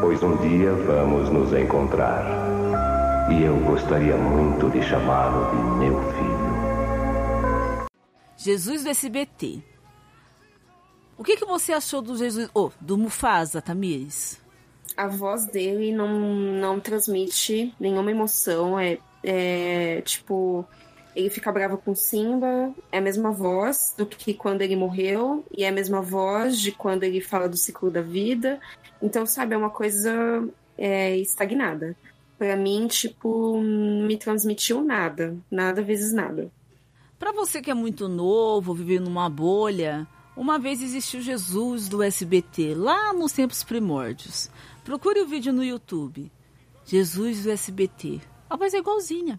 [0.00, 2.24] pois um dia vamos nos encontrar.
[3.30, 7.86] E eu gostaria muito de chamá-lo de meu filho.
[8.34, 9.62] Jesus do SBT.
[11.18, 12.48] O que, que você achou do Jesus.
[12.54, 14.40] Oh, do Mufasa, Tamires?
[14.96, 18.80] A voz dele não, não transmite nenhuma emoção.
[18.80, 20.66] É, é tipo
[21.14, 25.64] ele fica bravo com Simba, é a mesma voz do que quando ele morreu, e
[25.64, 28.60] é a mesma voz de quando ele fala do ciclo da vida.
[29.00, 31.96] Então, sabe, é uma coisa é, estagnada.
[32.38, 35.36] Para mim, tipo, não me transmitiu nada.
[35.50, 36.50] Nada vezes nada.
[37.18, 42.74] Para você que é muito novo, vive numa bolha, uma vez existiu Jesus do SBT,
[42.74, 44.50] lá nos tempos primórdios.
[44.82, 46.32] Procure o vídeo no YouTube.
[46.84, 48.20] Jesus do SBT.
[48.50, 49.38] A voz é igualzinha.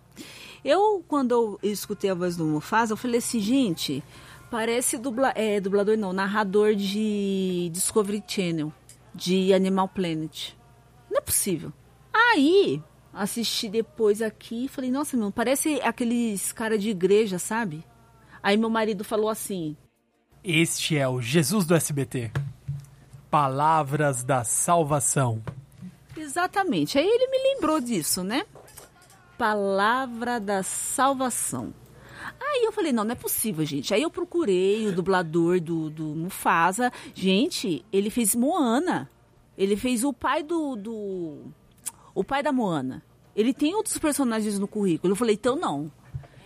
[0.64, 4.04] Eu, quando eu escutei a voz do Mufasa, eu falei assim, gente,
[4.50, 8.72] parece dubla, é, dublador não, narrador de Discovery Channel,
[9.14, 10.54] de Animal Planet.
[11.12, 11.74] Não é possível.
[12.14, 12.82] Aí,
[13.14, 17.84] assisti depois aqui e falei, nossa, meu, parece aqueles cara de igreja, sabe?
[18.44, 19.78] Aí meu marido falou assim:
[20.44, 22.30] Este é o Jesus do SBT.
[23.32, 25.42] Palavras da salvação.
[26.16, 27.00] Exatamente.
[27.00, 28.46] Aí ele me lembrou disso, né?
[29.44, 31.74] Palavra da Salvação.
[32.40, 33.94] Aí eu falei, não, não é possível, gente.
[33.94, 36.94] Aí eu procurei o dublador do, do Mufasa.
[37.14, 39.12] Gente, ele fez Moana.
[39.58, 41.40] Ele fez o pai do, do.
[42.16, 43.04] O pai da Moana.
[43.36, 45.12] Ele tem outros personagens no currículo.
[45.12, 45.92] Eu falei, então não.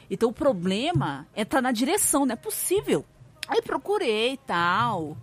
[0.10, 3.06] Então o problema é estar tá na direção, não é possível.
[3.48, 5.16] Aí procurei e tal.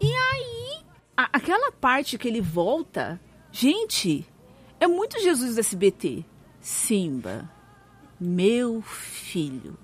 [0.00, 0.80] E aí,
[1.14, 3.20] a, aquela parte que ele volta,
[3.50, 4.26] gente,
[4.80, 6.31] é muito Jesus do SBT.
[6.62, 7.50] Simba,
[8.20, 9.76] meu filho,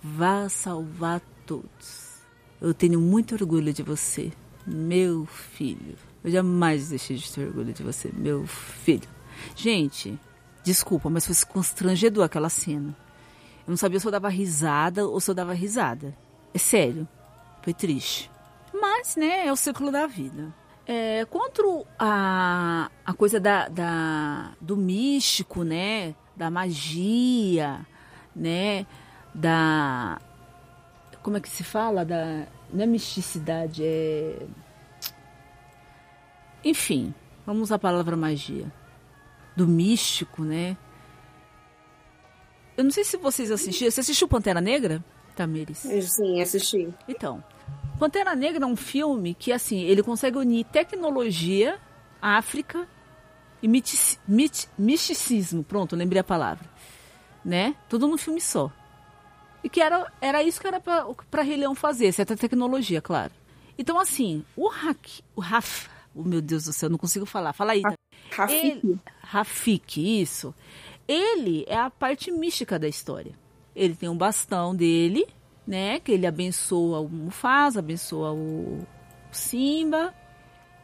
[0.00, 2.22] vá salvar todos.
[2.60, 4.30] Eu tenho muito orgulho de você,
[4.64, 5.96] meu filho.
[6.22, 9.08] Eu jamais deixei de ter orgulho de você, meu filho.
[9.56, 10.16] Gente,
[10.62, 12.96] desculpa, mas foi constrangedor aquela cena.
[13.66, 16.16] Eu não sabia se eu dava risada ou se eu dava risada.
[16.54, 17.08] É sério.
[17.62, 18.30] Foi triste.
[18.72, 20.54] Mas, né, é o ciclo da vida.
[20.86, 21.64] É, contra
[21.98, 26.14] a, a coisa da, da, do místico, né?
[26.36, 27.86] Da magia,
[28.34, 28.86] né?
[29.34, 30.20] Da.
[31.22, 32.04] Como é que se fala?
[32.04, 32.46] Da.
[32.72, 34.38] Não é misticidade, é.
[36.64, 37.14] Enfim,
[37.46, 38.72] vamos usar a palavra magia.
[39.54, 40.76] Do místico, né?
[42.76, 43.90] Eu não sei se vocês assistiram.
[43.90, 45.04] Você assistiu Pantera Negra,
[45.36, 45.78] Tamires?
[45.78, 46.92] Sim, assisti.
[47.06, 47.44] Então,
[48.02, 51.78] Pantera Negra é um filme que, assim, ele consegue unir tecnologia,
[52.20, 52.84] África
[53.62, 55.62] e mitic, mit, misticismo.
[55.62, 56.68] Pronto, lembrei a palavra.
[57.44, 57.76] Né?
[57.88, 58.72] Tudo num filme só.
[59.62, 63.32] E que era, era isso que era pra Rei Leão fazer, certa tecnologia, claro.
[63.78, 67.52] Então, assim, o Hack, o Raf, oh, meu Deus do céu, não consigo falar.
[67.52, 67.82] Fala aí.
[68.32, 68.98] Rafik.
[69.20, 70.52] Rafik, isso.
[71.06, 73.38] Ele é a parte mística da história.
[73.76, 75.24] Ele tem um bastão dele,
[75.66, 76.00] né?
[76.00, 78.86] Que ele abençoa o Mufasa, abençoa o
[79.30, 80.14] Simba.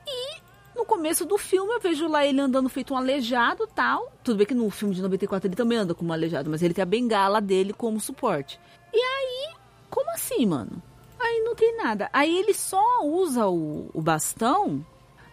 [0.07, 0.41] E
[0.75, 4.13] no começo do filme eu vejo lá ele andando feito um aleijado tal.
[4.23, 6.75] Tudo bem que no filme de 94 ele também anda como um aleijado, mas ele
[6.75, 8.61] tem a bengala dele como suporte.
[8.93, 9.55] E aí,
[9.91, 10.83] como assim, mano?
[11.19, 12.09] Aí não tem nada.
[12.13, 14.85] Aí ele só usa o, o bastão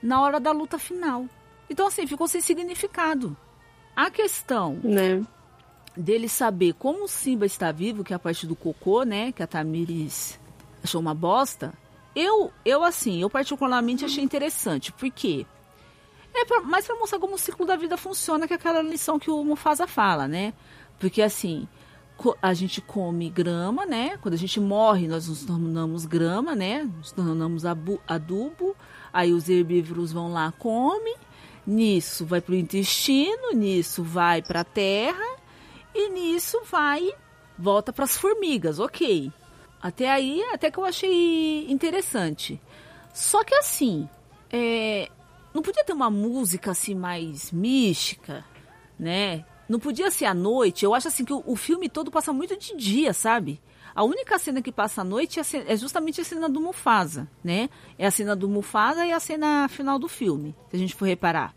[0.01, 1.25] na hora da luta final.
[1.69, 3.35] Então, assim, ficou sem significado.
[3.95, 5.23] A questão Né?
[5.95, 9.31] Dele saber como o Simba está vivo, que é a parte do cocô, né?
[9.31, 10.39] Que a Tamires
[10.83, 11.73] achou uma bosta.
[12.15, 15.45] Eu, eu assim, eu particularmente achei interessante, porque
[16.33, 19.19] é pra, mais para mostrar como o ciclo da vida funciona, que é aquela lição
[19.19, 20.53] que o Mufasa fala, né?
[20.99, 21.67] Porque assim,
[22.41, 24.17] a gente come grama, né?
[24.17, 26.89] Quando a gente morre, nós nos tornamos grama, né?
[26.97, 28.75] Nos tornamos adubo.
[29.11, 31.15] Aí os herbívoros vão lá, comem.
[31.67, 35.35] Nisso vai pro intestino, nisso vai pra terra
[35.95, 37.09] e nisso vai
[37.57, 39.31] volta para as formigas, ok.
[39.81, 42.59] Até aí, até que eu achei interessante.
[43.13, 44.09] Só que assim,
[44.51, 45.09] é,
[45.53, 48.43] não podia ter uma música assim mais mística,
[48.99, 49.45] né?
[49.69, 50.83] Não podia ser à noite.
[50.83, 53.61] Eu acho assim que o, o filme todo passa muito de dia, sabe?
[53.95, 55.43] A única cena que passa à noite é,
[55.73, 57.69] é justamente a cena do Mufasa, né?
[57.97, 61.05] É a cena do Mufasa e a cena final do filme, se a gente for
[61.05, 61.55] reparar,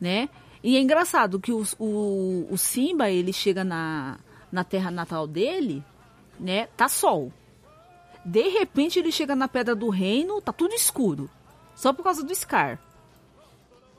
[0.00, 0.28] né?
[0.62, 4.18] E é engraçado que o, o Simba, ele chega na,
[4.50, 5.84] na terra natal dele,
[6.38, 6.66] né?
[6.76, 7.32] Tá sol.
[8.24, 11.30] De repente ele chega na Pedra do Reino, tá tudo escuro.
[11.74, 12.80] Só por causa do Scar.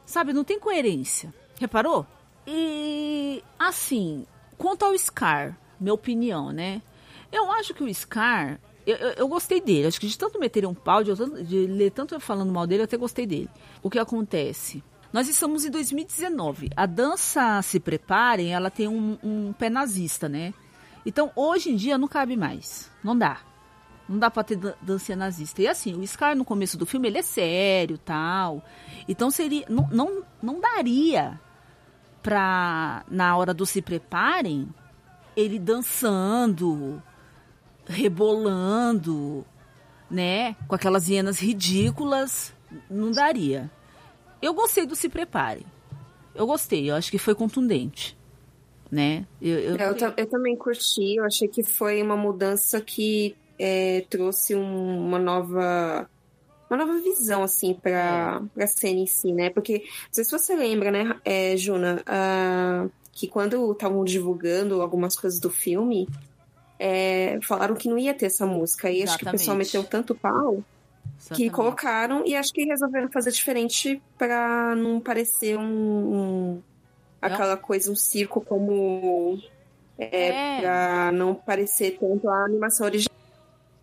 [0.06, 1.34] Sabe, não tem coerência.
[1.60, 2.06] Reparou?
[2.46, 4.26] E assim,
[4.58, 6.82] quanto ao Scar, minha opinião, né?
[7.32, 9.88] Eu acho que o Scar, eu, eu, eu gostei dele.
[9.88, 12.86] Acho que de tanto meter um pau, de, de ler tanto falando mal dele, eu
[12.86, 13.50] até gostei dele.
[13.82, 14.84] O que acontece?
[15.12, 16.70] Nós estamos em 2019.
[16.76, 20.54] A dança Se Preparem, ela tem um, um pé nazista, né?
[21.06, 22.92] Então, hoje em dia, não cabe mais.
[23.04, 23.40] Não dá.
[24.08, 25.62] Não dá pra ter dan- dança nazista.
[25.62, 28.64] E assim, o Scar no começo do filme, ele é sério tal.
[29.08, 29.66] Então seria.
[29.70, 31.40] Não, não, não daria
[32.22, 34.68] pra, na hora do se preparem,
[35.36, 37.02] ele dançando,
[37.88, 39.46] rebolando,
[40.10, 40.56] né?
[40.68, 42.54] Com aquelas hienas ridículas.
[42.90, 43.72] Não daria.
[44.42, 45.66] Eu gostei do se preparem.
[46.36, 48.18] Eu gostei, eu acho que foi contundente.
[48.92, 49.26] Né?
[49.42, 54.06] Eu, eu- É, Eu, eu também curti, eu achei que foi uma mudança que é,
[54.10, 56.10] trouxe um- uma nova
[56.70, 59.50] uma nova visão assim para para cena em si, né?
[59.50, 65.16] Porque não sei se você lembra, né, é, Juna, ah, que quando estavam divulgando algumas
[65.16, 66.08] coisas do filme,
[66.80, 68.90] é, falaram que não ia ter essa música.
[68.90, 69.76] E acho que o pessoal Exatamente.
[69.76, 70.64] meteu tanto pau
[71.30, 71.52] que Exatamente.
[71.52, 76.64] colocaram e acho que resolveram fazer diferente para não parecer um, um-
[77.22, 79.40] aquela coisa, um circo como
[79.98, 80.60] É.
[80.62, 83.10] Pra não parecer tanto a animação original.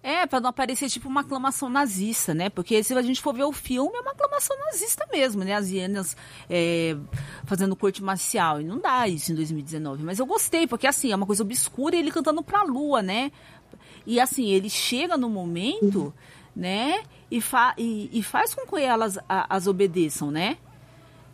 [0.03, 2.49] É, pra não aparecer tipo uma aclamação nazista, né?
[2.49, 5.53] Porque se a gente for ver o filme, é uma aclamação nazista mesmo, né?
[5.55, 6.17] As hienas
[6.49, 6.97] é,
[7.45, 8.61] fazendo corte marcial.
[8.61, 10.05] E não dá isso em 2019.
[10.05, 13.33] Mas eu gostei, porque assim, é uma coisa obscura e ele cantando pra lua, né?
[14.07, 16.15] E assim, ele chega no momento,
[16.57, 17.03] né?
[17.31, 20.57] E, fa e, e faz com que elas a- as obedeçam, né?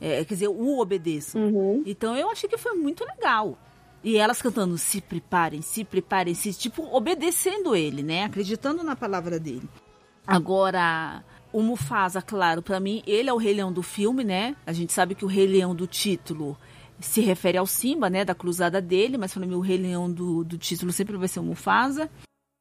[0.01, 1.41] É, quer dizer, o obedeçam.
[1.41, 1.83] Uhum.
[1.87, 3.57] Então eu achei que foi muito legal.
[4.03, 8.25] E elas cantando, se preparem, se preparem, se, tipo, obedecendo ele, né?
[8.25, 9.69] Acreditando na palavra dele.
[10.27, 14.57] Agora, o Mufasa, claro, pra mim, ele é o Rei Leão do filme, né?
[14.67, 16.57] A gente sabe que o Rei Leão do título
[17.01, 18.25] se refere ao Simba, né?
[18.25, 21.39] Da cruzada dele, mas pra mim o Rei Leão do, do título sempre vai ser
[21.41, 22.11] o Mufasa.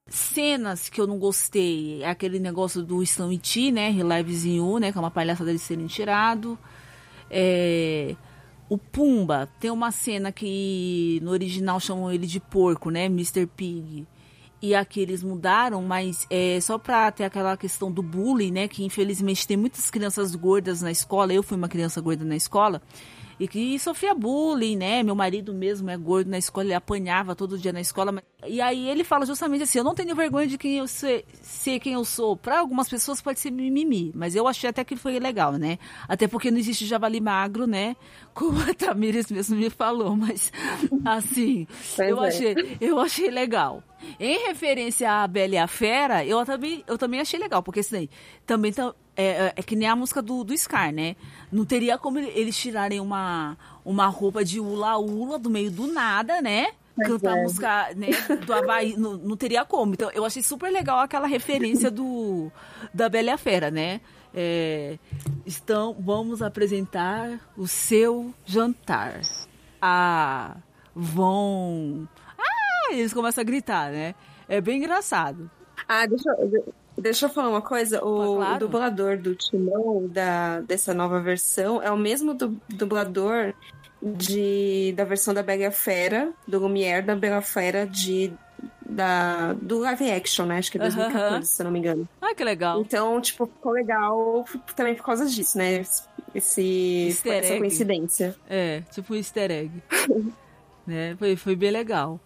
[0.07, 3.89] Cenas que eu não gostei é aquele negócio do Stan Iti, né?
[3.89, 4.91] Relives in You, né?
[4.91, 6.57] Que é uma palhaça dele serem tirado.
[7.29, 8.15] É,
[8.67, 13.05] o Pumba tem uma cena que no original chamam ele de porco, né?
[13.05, 13.45] Mr.
[13.45, 14.05] Pig.
[14.61, 18.67] e aqui eles mudaram, mas é só pra ter aquela questão do bullying, né?
[18.67, 21.33] Que infelizmente tem muitas crianças gordas na escola.
[21.33, 22.81] Eu fui uma criança gorda na escola
[23.41, 25.01] e que sofria bullying, né?
[25.01, 28.23] Meu marido mesmo é gordo na escola, ele apanhava todo dia na escola.
[28.45, 31.79] E aí ele fala justamente assim: eu não tenho vergonha de quem eu sei, ser
[31.79, 32.37] quem eu sou.
[32.37, 35.79] Para algumas pessoas pode ser mimimi, mas eu achei até que foi legal, né?
[36.07, 37.95] Até porque não existe javali magro, né?
[38.31, 40.53] Como a Tamires mesmo me falou, mas
[41.03, 41.65] assim,
[41.97, 42.27] eu, é.
[42.27, 43.83] achei, eu achei legal.
[44.19, 47.91] Em referência à Bela e a Fera, eu também, eu também achei legal, porque isso
[47.91, 48.09] daí
[48.45, 51.15] também tá, é, é, é, que nem a música do, do Scar, né?
[51.51, 56.67] Não teria como eles tirarem uma, uma roupa de ula-ula do meio do nada, né?
[57.05, 57.43] Cantar é.
[57.43, 58.07] música né,
[58.45, 59.93] do Havaí, não, não teria como.
[59.93, 62.51] Então, eu achei super legal aquela referência do
[62.93, 64.01] da Bela e a Fera, né?
[64.33, 64.97] É,
[65.45, 69.21] estão, vamos apresentar o seu jantar.
[69.81, 70.57] Ah,
[70.95, 72.07] vão
[72.99, 74.15] eles começam a gritar, né?
[74.47, 75.49] É bem engraçado.
[75.87, 78.03] Ah, deixa eu, deixa eu falar uma coisa.
[78.03, 78.55] O, claro.
[78.55, 83.53] o dublador do Timão, da, dessa nova versão, é o mesmo du, dublador
[84.01, 88.33] de, da versão da Bela Fera, do Lumière, da Bela Fera de
[88.91, 90.57] da, do live action, né?
[90.57, 91.43] Acho que é 2014, uh -huh.
[91.43, 92.07] se eu não me engano.
[92.21, 92.81] Ah, que legal.
[92.81, 95.81] Então, tipo, ficou legal também por causa disso, né?
[96.33, 98.35] Esse, essa coincidência.
[98.49, 99.71] É, tipo um easter egg.
[100.85, 101.15] né?
[101.17, 102.19] Foi, foi bem legal.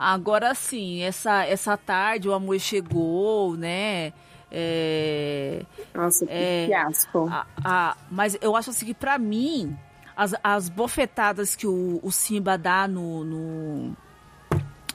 [0.00, 4.14] Agora sim, essa, essa tarde o amor chegou, né?
[4.50, 5.62] É,
[5.94, 7.28] Nossa, que é, fiasco.
[7.30, 9.76] A, a, mas eu acho assim que pra mim,
[10.16, 13.24] as, as bofetadas que o, o Simba dá no.
[13.24, 13.96] no,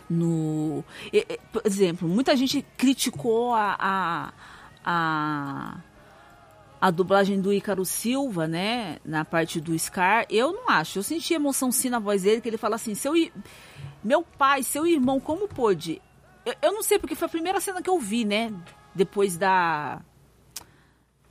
[0.10, 0.84] no
[1.54, 4.34] por exemplo, muita gente criticou a, a,
[4.84, 5.78] a
[6.82, 11.00] a dublagem do Ícaro Silva, né, na parte do Scar, eu não acho.
[11.00, 13.14] Eu senti emoção sim na voz dele, que ele fala assim, seu
[14.06, 16.02] meu pai, seu irmão, como pôde?
[16.46, 18.54] Eu, eu não sei, porque foi a primeira cena que eu vi, né?
[18.94, 20.02] Depois da.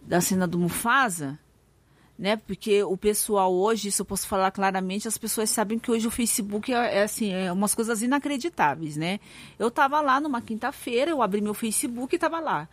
[0.03, 1.39] Da cena do Mufasa
[2.19, 2.37] né?
[2.37, 6.11] Porque o pessoal hoje, isso eu posso falar claramente, as pessoas sabem que hoje o
[6.11, 9.21] Facebook é, é assim, é umas coisas inacreditáveis, né?
[9.59, 12.69] Eu tava lá numa quinta-feira, eu abri meu Facebook e tava lá.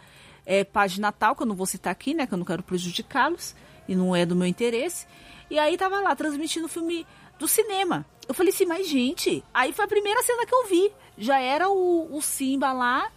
[0.46, 2.26] É, página tal, que eu não vou citar aqui, né?
[2.26, 3.56] Que eu não quero prejudicá-los
[3.88, 5.06] e não é do meu interesse.
[5.50, 7.06] E aí tava lá transmitindo o filme
[7.42, 8.06] do cinema.
[8.28, 10.92] Eu falei assim, mas gente, aí foi a primeira cena que eu vi.
[11.18, 13.12] Já era o, o Simba lá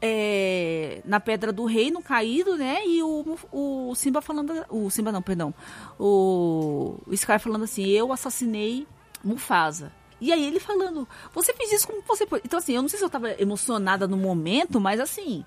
[0.00, 2.84] é, na Pedra do Reino caído, né?
[2.84, 4.64] E o, o Simba falando.
[4.68, 5.54] O Simba não, perdão.
[5.98, 8.86] O, o Sky falando assim: Eu assassinei
[9.22, 9.92] Mufasa.
[10.20, 12.42] E aí ele falando, você fez isso como você pode.
[12.44, 15.44] Então, assim, eu não sei se eu tava emocionada no momento, mas assim,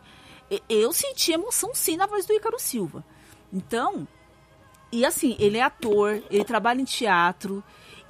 [0.69, 3.03] eu senti emoção sim na voz do Ícaro Silva.
[3.51, 4.07] Então,
[4.89, 7.63] e assim, ele é ator, ele trabalha em teatro.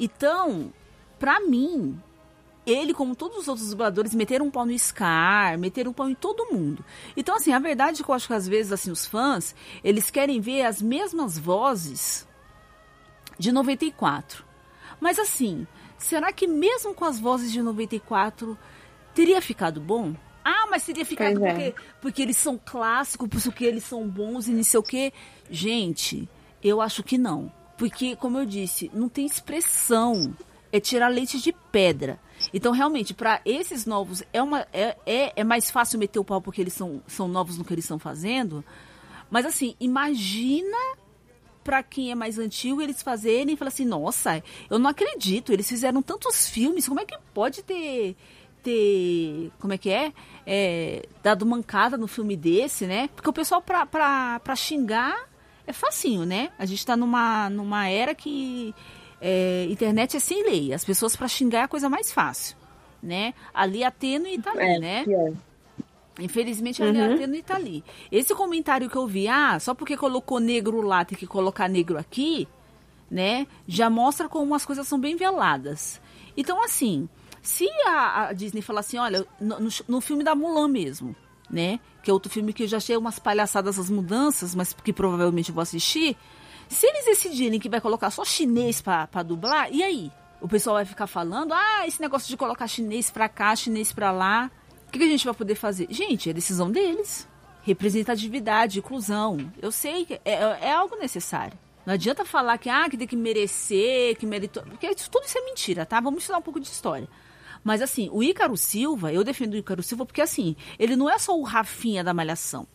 [0.04, 0.74] Então,
[1.20, 2.02] pra mim,
[2.66, 6.16] ele, como todos os outros dubladores, meteram um pau no Scar, meteram um pau em
[6.16, 6.84] todo mundo.
[7.16, 10.10] Então, assim, a verdade é que eu acho que às vezes, assim, os fãs, eles
[10.10, 12.28] querem ver as mesmas vozes
[13.38, 14.44] de 94.
[15.00, 15.68] Mas, assim,
[16.00, 18.58] será que mesmo com as vozes de 94
[19.14, 20.16] teria ficado bom?
[20.44, 21.52] Ah, mas teria ficado é.
[21.52, 25.14] porque, porque eles são clássicos, porque eles são bons e não sei o quê.
[25.48, 26.28] Gente,
[26.64, 27.52] eu acho que não.
[27.82, 30.36] Porque, como eu disse, não tem expressão
[30.72, 32.20] é tirar leite de pedra.
[32.54, 36.40] Então, realmente, para esses novos, é, uma, é, é, é, mais fácil meter o pau
[36.40, 38.64] porque eles são, são novos no que eles estão fazendo.
[39.32, 40.78] Mas, assim, imagina
[41.64, 45.68] para quem é mais antigo eles fazerem e falar assim: nossa, eu não acredito, eles
[45.68, 48.16] fizeram tantos filmes, como é que pode ter.
[48.62, 50.14] ter como é que é?
[50.46, 53.10] é dado mancada no filme desse, né?
[53.16, 55.31] Porque o pessoal, pra xingar,
[55.66, 56.50] é facinho, né?
[56.58, 58.74] A gente tá numa, numa era que
[59.20, 60.74] é, internet é sem lei.
[60.74, 62.58] As pessoas para xingar é a coisa mais fácil,
[63.02, 63.34] né?
[63.54, 65.06] Ali a tênue tá ali, é, né?
[65.08, 65.34] É.
[66.20, 67.14] Infelizmente, ali uhum.
[67.14, 67.84] a tênue tá ali.
[68.12, 71.98] Esse comentário que eu vi, ah, só porque colocou negro lá, tem que colocar negro
[71.98, 72.48] aqui,
[73.10, 73.48] né?
[73.68, 76.02] Já mostra como as coisas são bem veladas.
[76.36, 77.08] Então, assim,
[77.42, 81.16] se a, a Disney falar assim, olha, no, no, no, filme da Mulan mesmo,
[81.52, 81.80] né?
[82.02, 85.52] Que é outro filme que eu já achei umas palhaçadas as mudanças, mas que provavelmente
[85.52, 86.18] vou assistir.
[86.68, 90.12] Se eles decidirem que vai colocar só chinês para dublar, e aí?
[90.40, 94.12] O pessoal vai ficar falando, ah, esse negócio de colocar chinês pra cá, chinês pra
[94.12, 94.50] lá.
[94.88, 95.88] O que, que a gente vai poder fazer?
[95.90, 97.28] Gente, é decisão deles.
[97.62, 99.52] Representatividade, inclusão.
[99.62, 101.58] Eu sei que é, é, algo necessário.
[101.86, 104.64] Não adianta falar que, ah, que tem que merecer, que meritou.
[104.64, 106.00] Porque tudo isso é mentira, tá?
[106.00, 107.08] Vamos estudar um pouco de história.
[107.64, 111.18] Mas assim, o Ícaro Silva, eu defendo o Ícaro Silva porque assim, ele não é
[111.18, 112.68] só o Rafinha da Malhação.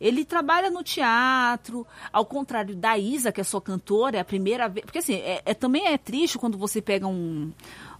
[0.00, 4.66] Ele trabalha no teatro, ao contrário da Isa, que é sua cantora, é a primeira
[4.66, 4.86] vez.
[4.86, 7.52] Porque assim, é, é também é triste quando você pega um,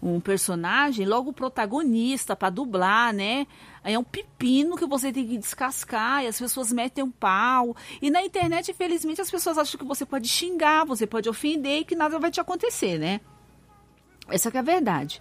[0.03, 3.47] um personagem, logo o protagonista para dublar, né?
[3.85, 7.77] É um pepino que você tem que descascar e as pessoas metem um pau.
[8.01, 11.85] E na internet, infelizmente, as pessoas acham que você pode xingar, você pode ofender e
[11.85, 13.21] que nada vai te acontecer, né?
[14.27, 15.21] Essa é a verdade.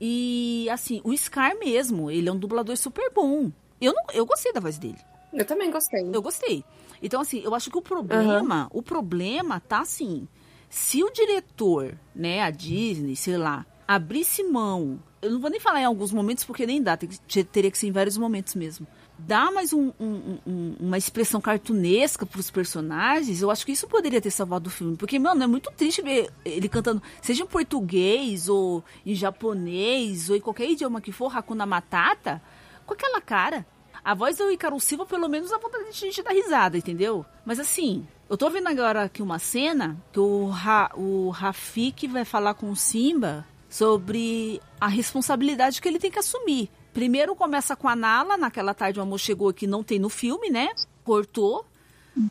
[0.00, 3.50] E assim, o Scar mesmo, ele é um dublador super bom.
[3.80, 4.98] Eu não, eu gostei da voz dele.
[5.32, 6.08] Eu também gostei.
[6.12, 6.64] Eu gostei.
[7.02, 8.80] Então assim, eu acho que o problema, uhum.
[8.80, 10.26] o problema tá assim,
[10.68, 15.80] se o diretor, né, a Disney, sei lá, abrisse mão, eu não vou nem falar
[15.80, 18.86] em alguns momentos porque nem dá, teria que ser em vários momentos mesmo.
[19.18, 23.88] Dá mais um, um, um, uma expressão cartunesca para os personagens, eu acho que isso
[23.88, 24.96] poderia ter salvado o filme.
[24.96, 30.36] Porque, mano, é muito triste ver ele cantando, seja em português, ou em japonês, ou
[30.36, 32.40] em qualquer idioma que for, Hakuna Matata,
[32.86, 33.66] com aquela cara.
[34.04, 37.26] A voz do Icaro Silva, pelo menos, a vontade de gente dar risada, entendeu?
[37.44, 42.24] Mas assim, eu tô vendo agora aqui uma cena que o, Ra, o Rafik vai
[42.24, 46.70] falar com o Simba sobre a responsabilidade que ele tem que assumir.
[46.98, 50.50] Primeiro começa com a Nala, naquela tarde o amor chegou que não tem no filme,
[50.50, 50.70] né?
[51.04, 51.64] Cortou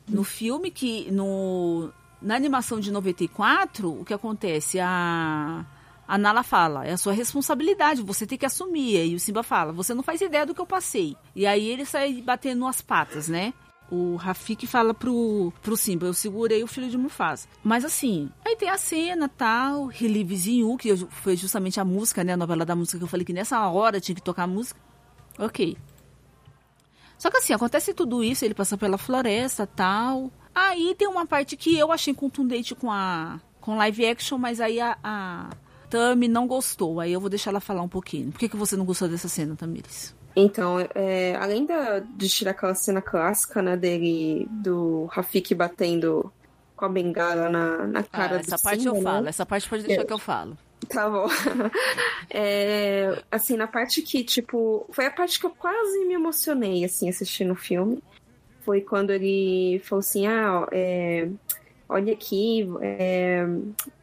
[0.05, 1.89] no filme que no
[2.22, 4.78] na animação de 94, o que acontece?
[4.78, 5.65] A
[6.05, 9.05] a Nala fala, é a sua responsabilidade, você tem que assumir.
[9.05, 11.15] E o Simba fala, você não faz ideia do que eu passei.
[11.34, 13.53] E aí ele sai batendo as patas, né?
[13.89, 17.47] O Rafik fala pro, pro Simba, eu segurei o filho de Mufasa.
[17.63, 22.38] Mas assim, aí tem a cena, tal, Relivezinho, que foi justamente a música, né, a
[22.38, 24.79] novela da música que eu falei que nessa hora tinha que tocar a música.
[25.39, 25.77] Ok.
[27.17, 30.31] Só que assim, acontece tudo isso, ele passa pela floresta, tal.
[30.53, 34.79] Aí tem uma parte que eu achei contundente com a com live action, mas aí
[34.79, 35.49] a, a
[35.89, 37.01] Tami não gostou.
[37.01, 38.31] Aí eu vou deixar ela falar um pouquinho.
[38.31, 40.15] Por que, que você não gostou dessa cena, Tamires?
[40.39, 46.31] Então, é, além da, de tirar aquela cena clássica, né, dele, do Rafik batendo
[46.75, 49.29] com a bengala na, na cara ah, essa do parte Simba, eu falo, né?
[49.29, 50.55] essa parte pode deixar que eu falo.
[50.88, 51.25] Tá bom.
[52.29, 57.09] É, assim, na parte que, tipo, foi a parte que eu quase me emocionei, assim,
[57.09, 58.03] assistindo o filme.
[58.61, 61.29] Foi quando ele falou assim, ah, é,
[61.89, 63.43] olha aqui, é,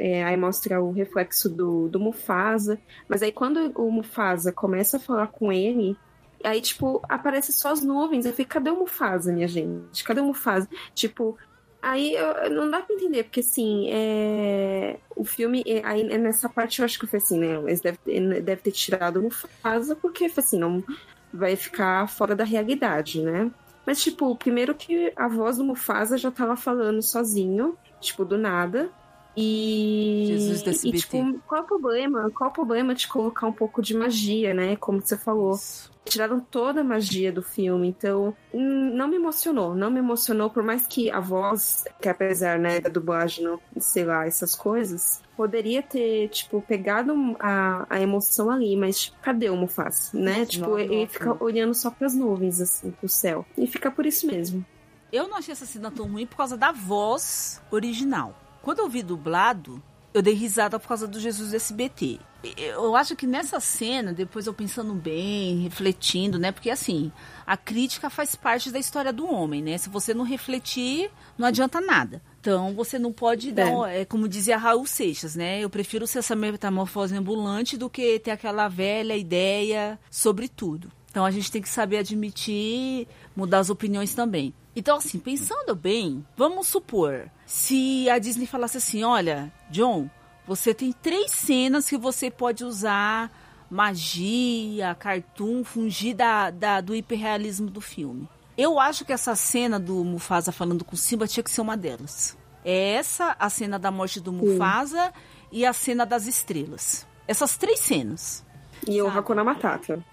[0.01, 2.76] é, aí mostra o reflexo do, do Mufasa.
[3.07, 5.97] Mas aí quando o Mufasa começa a falar com ele,
[6.45, 8.26] Aí, tipo, aparece só as nuvens.
[8.26, 10.05] Eu fico, cadê o Mufasa, minha gente?
[10.05, 10.68] Cadê o Mufasa?
[10.95, 11.36] Tipo,
[11.82, 14.99] aí eu, não dá pra entender, porque assim, é...
[15.16, 17.55] o filme, é, aí nessa parte eu acho que foi assim, né?
[17.66, 20.84] Eles devem deve ter tirado o Mufasa, porque assim, não
[21.32, 23.51] vai ficar fora da realidade, né?
[23.86, 28.90] Mas, tipo, primeiro que a voz do Mufasa já tava falando sozinho, tipo, do nada.
[29.37, 32.30] E, Jesus e tipo, qual é o problema?
[32.30, 34.76] Qual é o problema de colocar um pouco de magia, né?
[34.76, 35.55] Como você falou.
[35.55, 35.93] Isso.
[36.05, 40.62] Tiraram toda a magia do filme, então hum, não me emocionou, não me emocionou, por
[40.62, 45.82] mais que a voz, que apesar, né, da dublagem, não, sei lá, essas coisas, poderia
[45.82, 50.45] ter, tipo, pegado a, a emoção ali, mas cadê o Mufasa, né?
[50.45, 51.39] tipo, não, ele não, fica não.
[51.41, 53.47] olhando só pras nuvens, assim, pro céu.
[53.57, 54.62] E fica por isso mesmo.
[55.11, 58.43] Eu não achei essa cena tão ruim por causa da voz original.
[58.65, 59.83] Quando eu vi dublado,
[60.15, 62.19] eu dei risada por causa do Jesus do SBT.
[62.57, 66.51] Eu acho que nessa cena, depois eu pensando bem, refletindo, né?
[66.51, 67.12] Porque assim,
[67.47, 69.77] a crítica faz parte da história do homem, né?
[69.77, 72.23] Se você não refletir, não adianta nada.
[72.41, 74.01] Então você não pode dar, é.
[74.01, 75.61] é como dizia Raul Seixas, né?
[75.61, 80.91] Eu prefiro ser essa metamorfose ambulante do que ter aquela velha ideia sobre tudo.
[81.11, 83.07] Então a gente tem que saber admitir,
[83.37, 84.55] mudar as opiniões também.
[84.77, 90.11] Então, assim, pensando bem, vamos supor, se a Disney falasse assim: olha, John,
[90.47, 93.31] você tem três cenas que você pode usar
[93.70, 98.29] magia, cartoon, fungir da, da, do hiperrealismo do filme.
[98.57, 102.37] Eu acho que essa cena do Mufasa falando com Simba tinha que ser uma delas.
[102.64, 105.12] É essa, a cena da morte do Mufasa Sim.
[105.51, 107.07] e a cena das estrelas.
[107.27, 108.45] Essas três cenas.
[108.87, 109.01] E sabe?
[109.03, 110.05] o Hakuna Matata.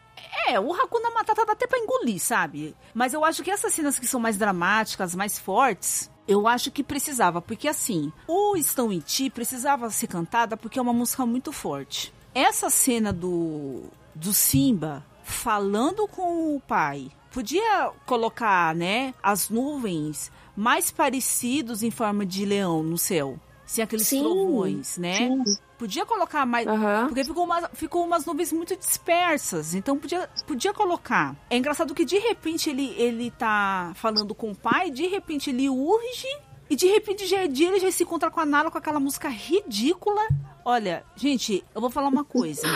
[0.47, 2.75] É, o Hakuna Matata dá até pra engolir, sabe?
[2.93, 6.83] Mas eu acho que essas cenas que são mais dramáticas, mais fortes, eu acho que
[6.83, 11.51] precisava, porque assim, o Estão em Ti precisava ser cantada porque é uma música muito
[11.51, 12.13] forte.
[12.33, 13.83] Essa cena do,
[14.15, 22.25] do Simba falando com o pai, podia colocar, né, as nuvens mais parecidos em forma
[22.25, 23.39] de leão no céu.
[23.71, 25.15] Sem aqueles sim, trovões, né?
[25.15, 25.43] Sim.
[25.77, 26.67] Podia colocar mais.
[26.67, 27.07] Uhum.
[27.07, 29.73] Porque ficou, uma, ficou umas nuvens muito dispersas.
[29.73, 31.33] Então podia, podia colocar.
[31.49, 35.69] É engraçado que de repente ele, ele tá falando com o pai, de repente ele
[35.69, 36.27] urge.
[36.69, 38.99] E de repente já é dia, ele já se encontra com a Nala com aquela
[38.99, 40.21] música ridícula.
[40.65, 42.67] Olha, gente, eu vou falar uma coisa.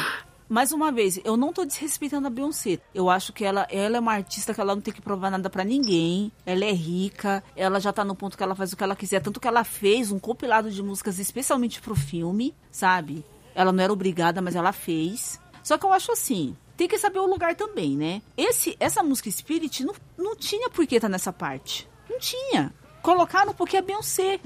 [0.48, 2.80] Mais uma vez, eu não tô desrespeitando a Beyoncé.
[2.94, 5.50] Eu acho que ela, ela é uma artista que ela não tem que provar nada
[5.50, 6.32] para ninguém.
[6.46, 9.22] Ela é rica, ela já tá no ponto que ela faz o que ela quiser.
[9.22, 13.26] Tanto que ela fez um compilado de músicas especialmente pro filme, sabe?
[13.56, 15.40] Ela não era obrigada, mas ela fez.
[15.64, 18.22] Só que eu acho assim, tem que saber o lugar também, né?
[18.38, 21.88] Esse, essa música Spirit não, não tinha por que tá nessa parte.
[22.10, 22.74] Não tinha.
[23.02, 24.40] Colocaram porque é Beyoncé.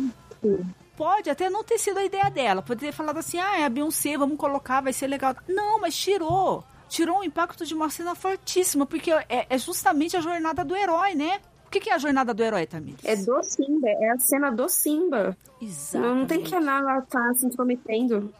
[1.00, 2.62] Pode até não ter sido a ideia dela.
[2.62, 5.34] Pode ter falado assim, ah, é a Beyoncé, vamos colocar, vai ser legal.
[5.47, 6.62] Não, mas tirou.
[6.89, 11.16] Tirou o impacto de uma cena fortíssima, porque é, é justamente a jornada do herói,
[11.16, 11.39] né?
[11.66, 13.06] O que, que é a jornada do herói, Tamires?
[13.06, 15.38] É do Simba, é a cena do Simba.
[15.62, 16.20] Exatamente.
[16.20, 18.34] Não tem que a Nala tá se intrometendo.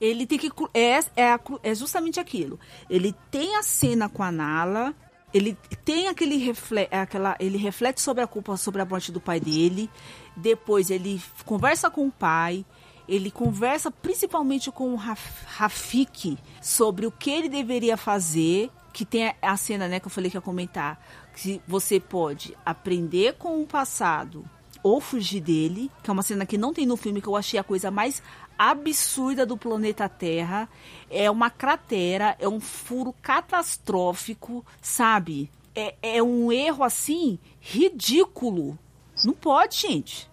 [0.00, 0.50] Ele tem que.
[0.74, 2.58] É, é, é justamente aquilo.
[2.88, 4.92] Ele tem a cena com a Nala.
[5.32, 9.38] Ele tem aquele refle aquela, ele reflete sobre a culpa sobre a morte do pai
[9.38, 9.88] dele.
[10.36, 12.64] Depois ele conversa com o pai.
[13.08, 18.70] Ele conversa principalmente com o Raf- Rafik sobre o que ele deveria fazer.
[18.92, 21.00] Que tem a cena, né, que eu falei que ia comentar.
[21.36, 24.44] Que você pode aprender com o passado
[24.82, 27.60] ou fugir dele, que é uma cena que não tem no filme, que eu achei
[27.60, 28.22] a coisa mais
[28.60, 30.68] absurda do planeta Terra.
[31.08, 35.50] É uma cratera, é um furo catastrófico, sabe?
[35.74, 38.78] É, é um erro assim ridículo.
[39.24, 40.30] Não pode, gente.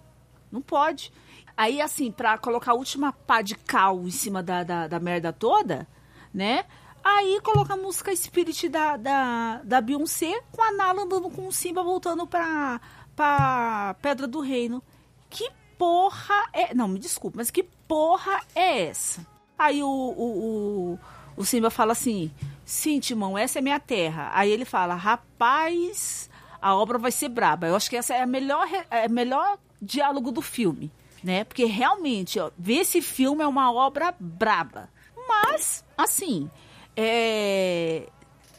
[0.52, 1.10] Não pode.
[1.56, 5.32] Aí, assim, pra colocar a última pá de cal em cima da, da, da merda
[5.32, 5.88] toda,
[6.32, 6.66] né?
[7.02, 11.52] Aí coloca a música Spirit da, da, da Beyoncé com a Nala andando com o
[11.52, 12.78] Simba voltando pra,
[13.16, 14.82] pra Pedra do Reino.
[15.30, 16.74] Que porra é.
[16.74, 19.26] Não, me desculpa, mas que porra é essa?
[19.58, 20.98] Aí o, o,
[21.36, 22.30] o, o Simba fala assim:
[22.64, 24.30] Sim, Timão, essa é minha terra.
[24.32, 26.30] Aí ele fala: Rapaz,
[26.62, 27.66] a obra vai ser braba.
[27.66, 30.92] Eu acho que essa é a melhor, re- é melhor diálogo do filme,
[31.24, 31.44] né?
[31.44, 34.88] Porque realmente, ó, ver esse filme é uma obra braba.
[35.26, 36.48] Mas, assim,
[36.96, 38.08] é,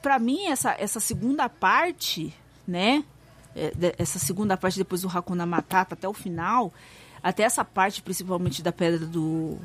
[0.02, 2.34] para mim essa, essa segunda parte,
[2.68, 3.04] né?
[3.56, 6.72] é, essa segunda parte depois do Hakuna Matata até o final,
[7.22, 9.58] até essa parte principalmente da pedra do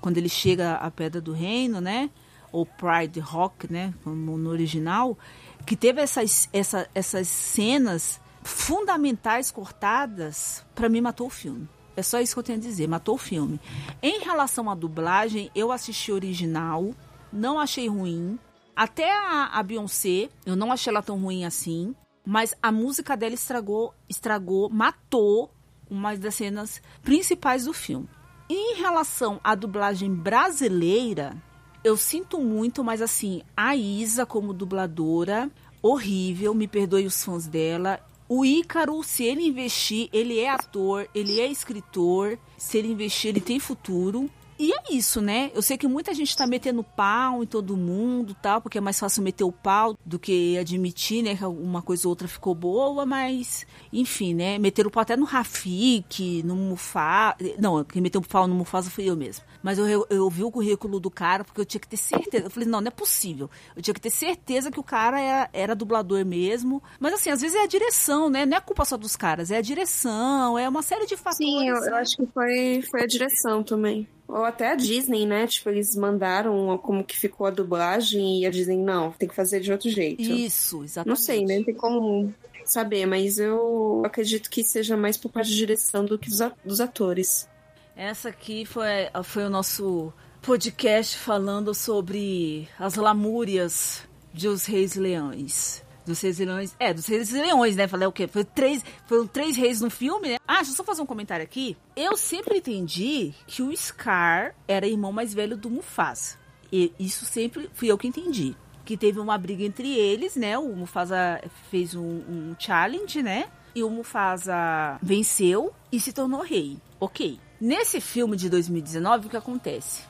[0.00, 2.10] quando ele chega à pedra do reino, né?
[2.50, 3.94] Ou Pride Rock, né?
[4.02, 5.16] Como no original,
[5.64, 11.68] que teve essas, essa, essas cenas fundamentais cortadas, pra mim matou o filme.
[11.96, 13.60] É só isso que eu tenho a dizer, matou o filme.
[14.02, 16.92] Em relação à dublagem, eu assisti original,
[17.32, 18.38] não achei ruim.
[18.74, 21.94] Até a, a Beyoncé, eu não achei ela tão ruim assim.
[22.24, 25.50] Mas a música dela estragou, estragou, matou
[25.92, 28.08] uma das cenas principais do filme.
[28.48, 31.36] Em relação à dublagem brasileira,
[31.84, 35.50] eu sinto muito, mas assim, a Isa como dubladora,
[35.82, 38.00] horrível, me perdoe os fãs dela.
[38.28, 43.40] O Ícaro, se ele investir, ele é ator, ele é escritor, se ele investir, ele
[43.40, 44.30] tem futuro.
[44.62, 45.50] E é isso, né?
[45.56, 48.96] Eu sei que muita gente tá metendo pau em todo mundo, tal, porque é mais
[48.96, 53.04] fácil meter o pau do que admitir, né, que uma coisa ou outra ficou boa,
[53.04, 54.60] mas enfim, né?
[54.60, 57.34] Meteram o pau até no Rafik, no Mufasa.
[57.58, 59.44] Não, quem meteu o pau no Mufasa fui eu mesmo.
[59.64, 62.46] Mas eu, eu, eu vi o currículo do cara porque eu tinha que ter certeza.
[62.46, 63.50] Eu falei, não, não é possível.
[63.74, 66.80] Eu tinha que ter certeza que o cara era, era dublador mesmo.
[67.00, 68.46] Mas assim, às vezes é a direção, né?
[68.46, 71.38] Não é culpa só dos caras, é a direção, é uma série de fatores.
[71.38, 71.92] Sim, eu, eu né?
[71.94, 74.06] acho que foi, foi a direção também.
[74.32, 75.46] Ou até a Disney, né?
[75.46, 79.60] Tipo, eles mandaram como que ficou a dublagem e a Disney, não, tem que fazer
[79.60, 80.22] de outro jeito.
[80.22, 81.08] Isso, exatamente.
[81.08, 81.58] Não sei, né?
[81.58, 82.32] Não tem como
[82.64, 86.30] saber, mas eu acredito que seja mais por parte da direção do que
[86.64, 87.46] dos, atores.
[87.94, 90.10] Essa aqui foi, foi o nosso
[90.40, 94.00] podcast falando sobre as lamúrias
[94.32, 95.84] dos reis leões.
[96.04, 96.76] Dos reis e leões.
[96.78, 97.86] É, dos reis e leões, né?
[97.86, 98.26] Falei o quê?
[98.26, 100.36] Foi três, foram três reis no filme, né?
[100.46, 101.76] Ah, deixa eu só fazer um comentário aqui.
[101.96, 106.36] Eu sempre entendi que o Scar era irmão mais velho do Mufasa.
[106.72, 108.56] E isso sempre fui eu que entendi.
[108.84, 110.58] Que teve uma briga entre eles, né?
[110.58, 113.46] O Mufasa fez um, um challenge, né?
[113.74, 116.78] E o Mufasa venceu e se tornou rei.
[116.98, 117.38] Ok.
[117.60, 120.02] Nesse filme de 2019, o que acontece?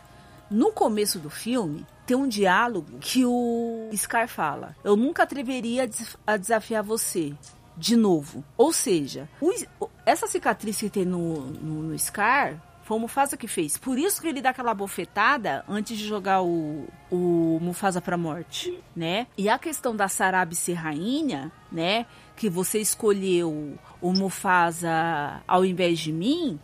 [0.53, 5.87] No começo do filme, tem um diálogo que o Scar fala: Eu nunca atreveria a
[5.87, 7.33] des- a desafiar você
[7.77, 8.45] de novo.
[8.57, 13.47] Ou seja, o- essa cicatriz que tem no, no, no Scar foi o Mufasa que
[13.49, 13.79] fez.
[13.79, 18.79] Por isso que ele dá aquela bofetada antes de jogar o, o Mufasa pra morte,
[18.95, 19.27] né?
[19.39, 22.05] E a questão da Sarabi ser rainha, né?
[22.37, 26.59] Que você escolheu o Mufasa ao invés de mim,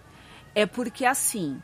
[0.54, 1.62] é porque assim,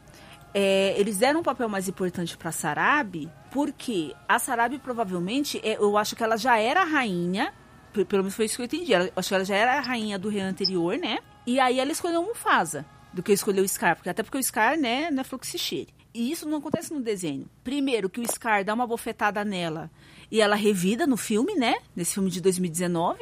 [0.54, 5.98] é, eles deram um papel mais importante para Sarabi, porque a Sarabi provavelmente, é, eu
[5.98, 7.52] acho que ela já era rainha,
[7.92, 8.94] pe- pelo menos foi isso que eu entendi.
[8.94, 11.18] Ela, eu acho que ela já era a rainha do rei anterior, né?
[11.46, 14.78] E aí ela escolheu Mufasa, do que escolheu o Scar, porque até porque o Scar,
[14.78, 15.88] né, não é Fluxicheire.
[16.14, 17.46] e isso não acontece no desenho.
[17.62, 19.90] Primeiro, que o Scar dá uma bofetada nela
[20.30, 21.74] e ela revida no filme, né?
[21.94, 23.18] Nesse filme de 2019.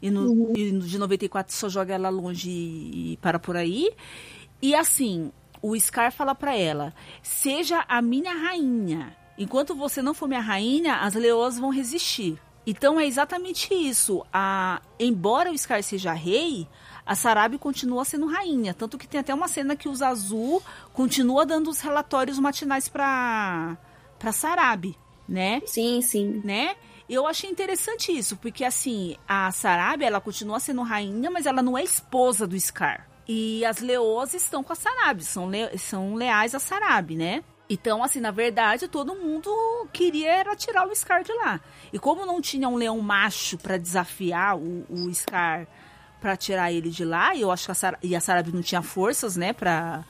[0.00, 0.52] E no, uhum.
[0.56, 3.90] e no de 94 só joga ela longe e, e para por aí.
[4.60, 5.32] E assim,
[5.62, 9.16] o Scar fala para ela: seja a minha rainha.
[9.38, 12.38] Enquanto você não for minha rainha, as leoas vão resistir.
[12.66, 14.24] Então é exatamente isso.
[14.32, 16.68] A, embora o Scar seja rei,
[17.04, 18.74] a Sarabi continua sendo rainha.
[18.74, 20.62] Tanto que tem até uma cena que o Zazu
[20.92, 23.76] continua dando os relatórios matinais para
[24.18, 24.96] para Sarabi,
[25.28, 25.60] né?
[25.66, 26.40] Sim, sim.
[26.44, 26.76] Né?
[27.08, 31.76] Eu achei interessante isso, porque assim, a Sarabi, ela continua sendo rainha, mas ela não
[31.76, 33.08] é esposa do Scar.
[33.28, 37.44] E as leoas estão com a Sarabi, são, le são leais a Sarabi, né?
[37.70, 39.50] Então, assim, na verdade, todo mundo
[39.92, 41.60] queria era tirar o Scar de lá.
[41.92, 45.66] E como não tinha um leão macho para desafiar o, o Scar
[46.20, 48.62] para tirar ele de lá, e eu acho que a, Sar e a Sarabi não
[48.62, 50.04] tinha forças, né, pra,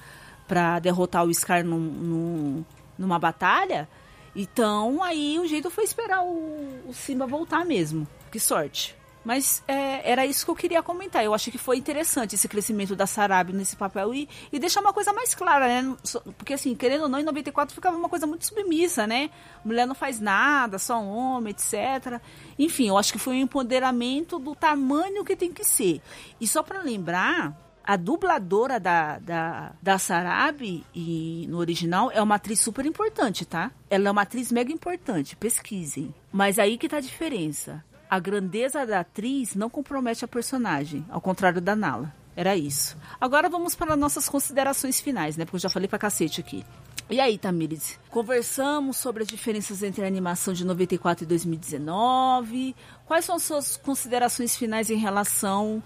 [0.47, 2.65] pra derrotar o Scar num, num,
[2.99, 3.89] numa batalha,
[4.35, 8.07] então aí o jeito foi esperar o, o Simba voltar mesmo.
[8.31, 8.97] Que sorte.
[9.25, 11.25] Mas é, era isso que eu queria comentar.
[11.25, 14.93] Eu achei que foi interessante esse crescimento da Sarabia nesse papel e, e deixar uma
[14.93, 15.97] coisa mais clara, né?
[16.37, 19.31] Porque, assim, querendo ou não, em 94 ficava uma coisa muito submissa, né?
[19.65, 22.21] Mulher não faz nada, só homem, etc.
[22.59, 26.01] Enfim, eu acho que foi um empoderamento do tamanho que tem que ser.
[26.41, 32.37] E só para lembrar, a dubladora da, da, da Sarabi e, no original é uma
[32.37, 33.71] atriz super importante, tá?
[33.91, 36.15] Ela é uma atriz mega importante, pesquisem.
[36.33, 41.19] Mas aí que tá a diferença a grandeza da atriz não compromete a personagem, ao
[41.19, 42.15] contrário da Nala.
[42.37, 42.95] Era isso.
[43.19, 45.47] Agora vamos para nossas considerações finais, né?
[45.47, 46.63] Porque eu já falei pra cacete aqui.
[47.09, 47.99] E aí, Tamires?
[48.11, 52.77] Conversamos sobre as diferenças entre a animação de 94 e 2019.
[53.07, 55.83] Quais são as suas considerações finais em relação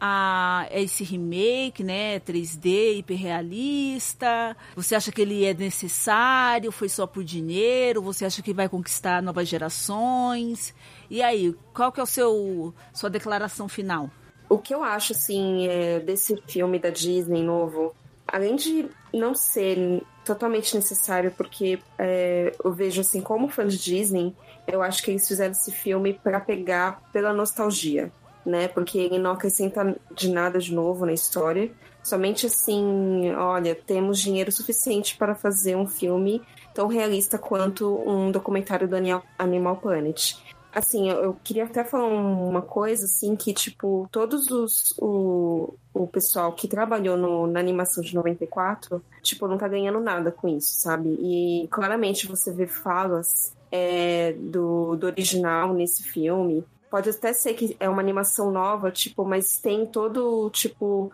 [0.00, 4.56] a esse remake, né, 3D hiperrealista?
[4.76, 6.70] Você acha que ele é necessário?
[6.70, 8.02] Foi só por dinheiro?
[8.02, 10.74] Você acha que vai conquistar novas gerações?
[11.10, 14.10] E aí, qual que é o seu sua declaração final?
[14.48, 17.94] O que eu acho assim é, desse filme da Disney novo,
[18.26, 24.34] além de não ser totalmente necessário, porque é, eu vejo assim como fã de Disney,
[24.66, 28.12] eu acho que eles fizeram esse filme para pegar pela nostalgia
[28.48, 28.66] né?
[28.66, 31.70] Porque ele não acrescenta de nada de novo na história.
[32.02, 36.40] Somente assim, olha, temos dinheiro suficiente para fazer um filme
[36.72, 38.96] tão realista quanto um documentário do
[39.38, 40.36] Animal Planet.
[40.72, 44.94] Assim, eu, queria até falar uma coisa, assim, que, tipo, todos os...
[44.98, 50.30] O, o pessoal que trabalhou no, na animação de 94, tipo, não tá ganhando nada
[50.30, 51.08] com isso, sabe?
[51.20, 57.76] E claramente você vê falas é, do, do original nesse filme, Pode até ser que
[57.78, 61.12] é uma animação nova, tipo, mas tem todo, tipo,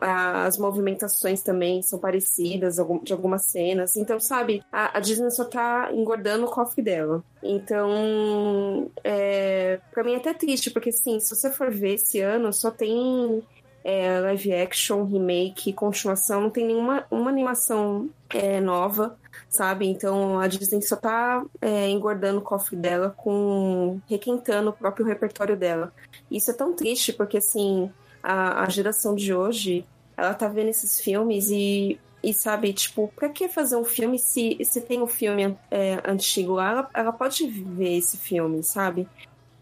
[0.00, 3.96] as movimentações também são parecidas de algumas cenas.
[3.96, 7.22] Então, sabe, a, Disney só tá engordando o cofre dela.
[7.42, 12.52] Então, é, pra mim é até triste, porque assim, se você for ver esse ano,
[12.52, 13.42] só tem
[13.88, 19.16] é, live action, remake, continuação, não tem nenhuma uma animação é, nova
[19.48, 19.86] sabe?
[19.86, 25.56] Então a Disney só tá é, engordando o cofre dela com requentando o próprio repertório
[25.56, 25.92] dela.
[26.30, 27.90] Isso é tão triste porque assim
[28.22, 29.86] a, a geração de hoje
[30.16, 34.58] ela tá vendo esses filmes e e sabe, tipo, pra que fazer um filme se,
[34.64, 36.70] se tem um filme é, antigo lá?
[36.72, 39.06] Ela, ela pode ver esse filme, sabe?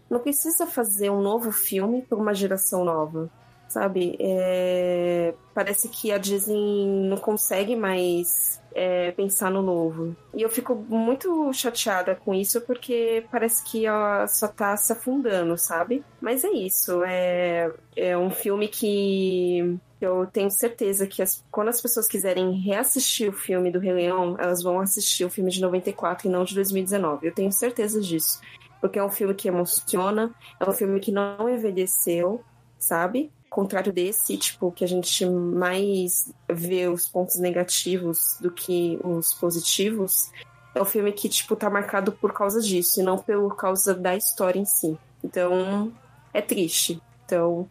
[0.09, 3.29] Não precisa fazer um novo filme para uma geração nova,
[3.67, 4.15] sabe?
[4.19, 10.15] É, parece que a Disney não consegue mais é, pensar no novo.
[10.33, 15.57] E eu fico muito chateada com isso porque parece que ela só tá se afundando,
[15.57, 16.03] sabe?
[16.19, 17.03] Mas é isso.
[17.05, 23.29] É, é um filme que eu tenho certeza que as, quando as pessoas quiserem reassistir
[23.29, 26.53] o filme do Rei Leão, elas vão assistir o filme de 94 e não de
[26.53, 27.27] 2019.
[27.27, 28.41] Eu tenho certeza disso.
[28.81, 32.43] Porque é um filme que emociona, é um filme que não envelheceu,
[32.77, 33.31] sabe?
[33.55, 40.29] Contrário desse, tipo, que a gente mais vê os pontos negativos do que os positivos,
[40.75, 44.13] é um filme que, tipo, tá marcado por causa disso, e não por causa da
[44.13, 44.97] história em si.
[45.23, 45.89] Então,
[46.33, 47.01] é triste.
[47.25, 47.65] Então,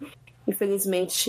[0.48, 1.28] infelizmente,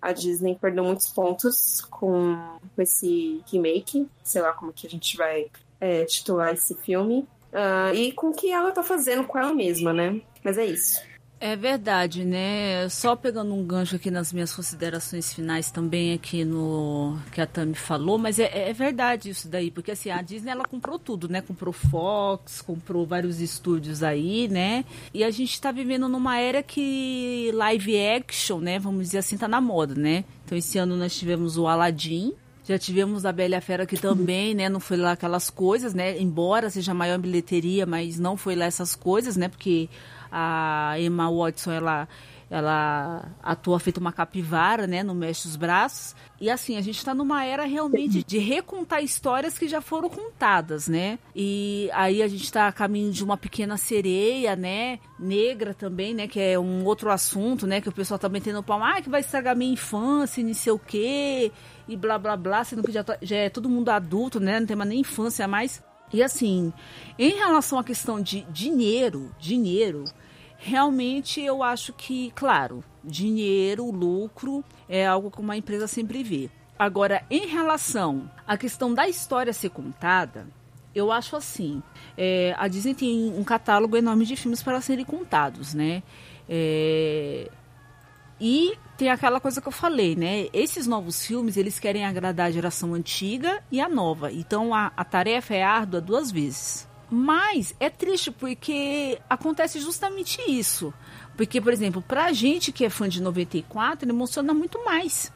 [0.00, 2.36] a Disney perdeu muitos pontos com,
[2.76, 5.46] esse remake, sei lá como que a gente vai
[5.80, 9.92] é, titular esse filme, uh, e com o que ela tá fazendo com ela mesma,
[9.92, 10.20] né?
[10.42, 11.11] Mas é isso.
[11.44, 12.88] É verdade, né?
[12.88, 17.74] Só pegando um gancho aqui nas minhas considerações finais também aqui no que a Tami
[17.74, 21.40] falou, mas é, é, verdade isso daí, porque assim, a Disney ela comprou tudo, né?
[21.42, 24.84] Comprou Fox, comprou vários estúdios aí, né?
[25.12, 28.78] E a gente tá vivendo numa era que live action, né?
[28.78, 30.24] Vamos dizer assim, tá na moda, né?
[30.44, 34.68] Então esse ano nós tivemos o Aladdin, Já tivemos a Bela Fera que também, né?
[34.68, 36.20] Não foi lá aquelas coisas, né?
[36.20, 39.48] Embora seja maior bilheteria, mas não foi lá essas coisas, né?
[39.48, 39.88] Porque
[40.32, 42.08] a Emma Watson, ela
[42.52, 46.14] ela atua feito uma capivara, né, no Mexe os Braços.
[46.38, 50.86] E assim, a gente está numa era realmente de recontar histórias que já foram contadas,
[50.86, 51.18] né?
[51.34, 56.28] E aí a gente está a caminho de uma pequena sereia, né, negra também, né,
[56.28, 59.08] que é um outro assunto, né, que o pessoal também tem no palmo, ah, que
[59.08, 61.50] vai estragar minha infância, não sei o quê,
[61.88, 64.66] e blá blá blá, sendo que já, tá, já é todo mundo adulto, né, não
[64.66, 65.82] tem mais nem infância mais.
[66.12, 66.70] E assim,
[67.18, 70.04] em relação à questão de dinheiro, dinheiro,
[70.62, 76.48] realmente eu acho que, claro, dinheiro, lucro é algo que uma empresa sempre vê.
[76.78, 80.46] Agora, em relação à questão da história ser contada,
[80.94, 81.82] eu acho assim:
[82.16, 86.02] é, a Disney tem um catálogo enorme de filmes para serem contados, né?
[86.48, 87.50] É,
[88.40, 90.46] e tem aquela coisa que eu falei, né?
[90.52, 94.32] Esses novos filmes, eles querem agradar a geração antiga e a nova.
[94.32, 96.88] Então a, a tarefa é árdua duas vezes.
[97.14, 100.94] Mas é triste porque acontece justamente isso.
[101.36, 105.30] Porque, por exemplo, pra gente que é fã de 94, ele emociona muito mais.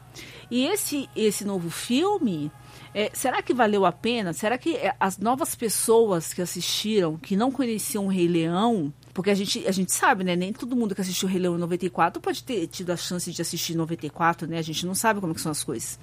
[0.49, 2.51] E esse, esse novo filme,
[2.95, 4.33] é, será que valeu a pena?
[4.33, 9.29] Será que é, as novas pessoas que assistiram, que não conheciam o Rei Leão, porque
[9.29, 10.35] a gente, a gente sabe, né?
[10.35, 13.31] Nem todo mundo que assistiu o Rei Leão em 94 pode ter tido a chance
[13.31, 14.57] de assistir em 94, né?
[14.57, 15.99] A gente não sabe como são as coisas,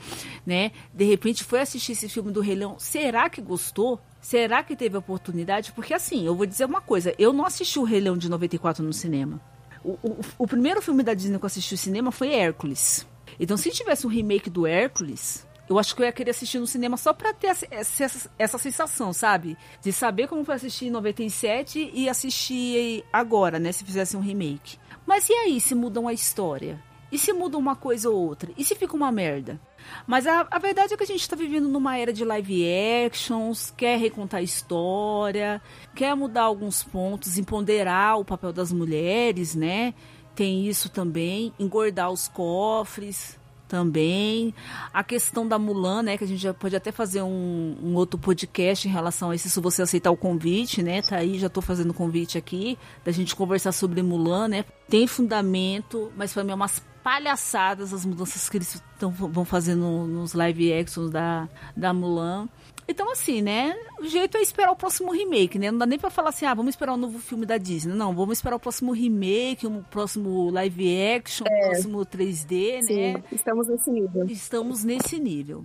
[0.47, 0.71] né?
[0.93, 2.77] De repente foi assistir esse filme do Rei Leão.
[2.79, 4.01] Será que gostou?
[4.25, 5.71] Será que teve oportunidade?
[5.73, 8.83] Porque assim, eu vou dizer uma coisa: eu não assisti o Rei Leão de 94
[8.83, 9.39] no cinema.
[9.85, 13.07] O, o, o primeiro filme da Disney que eu assisti no cinema foi Hércules.
[13.39, 16.67] Então, se tivesse um remake do Hércules, eu acho que eu ia querer assistir no
[16.67, 19.59] cinema só pra ter essa, essa, essa, sensação, sabe?
[19.83, 23.73] De saber como foi assistir em 97 e assistir agora, né?
[23.73, 24.79] Se fizesse um remake.
[25.07, 26.83] Mas e aí se mudam a história?
[27.13, 28.51] E se muda uma coisa ou outra?
[28.57, 29.61] E se fica uma merda?
[30.07, 32.65] Mas a, a verdade é que a gente está vivendo numa era de live
[33.07, 35.61] actions, quer recontar história,
[35.95, 39.95] quer mudar alguns pontos, empoderar o papel das mulheres, né?
[40.35, 43.39] Tem isso também, engordar os cofres
[43.69, 44.55] também.
[44.93, 46.19] A questão da Mulan, né?
[46.19, 49.49] Que a gente já pode até fazer um, um, outro podcast em relação a isso,
[49.49, 51.03] se você aceitar o convite, né?
[51.03, 54.65] Tá aí, já tô fazendo o convite aqui, da gente conversar sobre Mulan, né?
[54.89, 60.07] Tem fundamento, mas para mim é umas palhaçadas as mudanças que eles tão, vão fazendo
[60.07, 61.47] nos live actions da,
[61.77, 62.49] da Mulan.
[62.87, 63.75] Então, assim, né?
[63.99, 65.71] O jeito é esperar o próximo remake, né?
[65.71, 67.95] Não dá nem pra falar assim, ah, vamos esperar um novo filme da Disney.
[67.95, 71.55] Não, vamos esperar o próximo remake, um próximo live action, é.
[71.55, 73.25] um próximo 3D, Sim, né?
[73.33, 74.27] Estamos nesse nível.
[74.27, 75.65] Estamos nesse nível.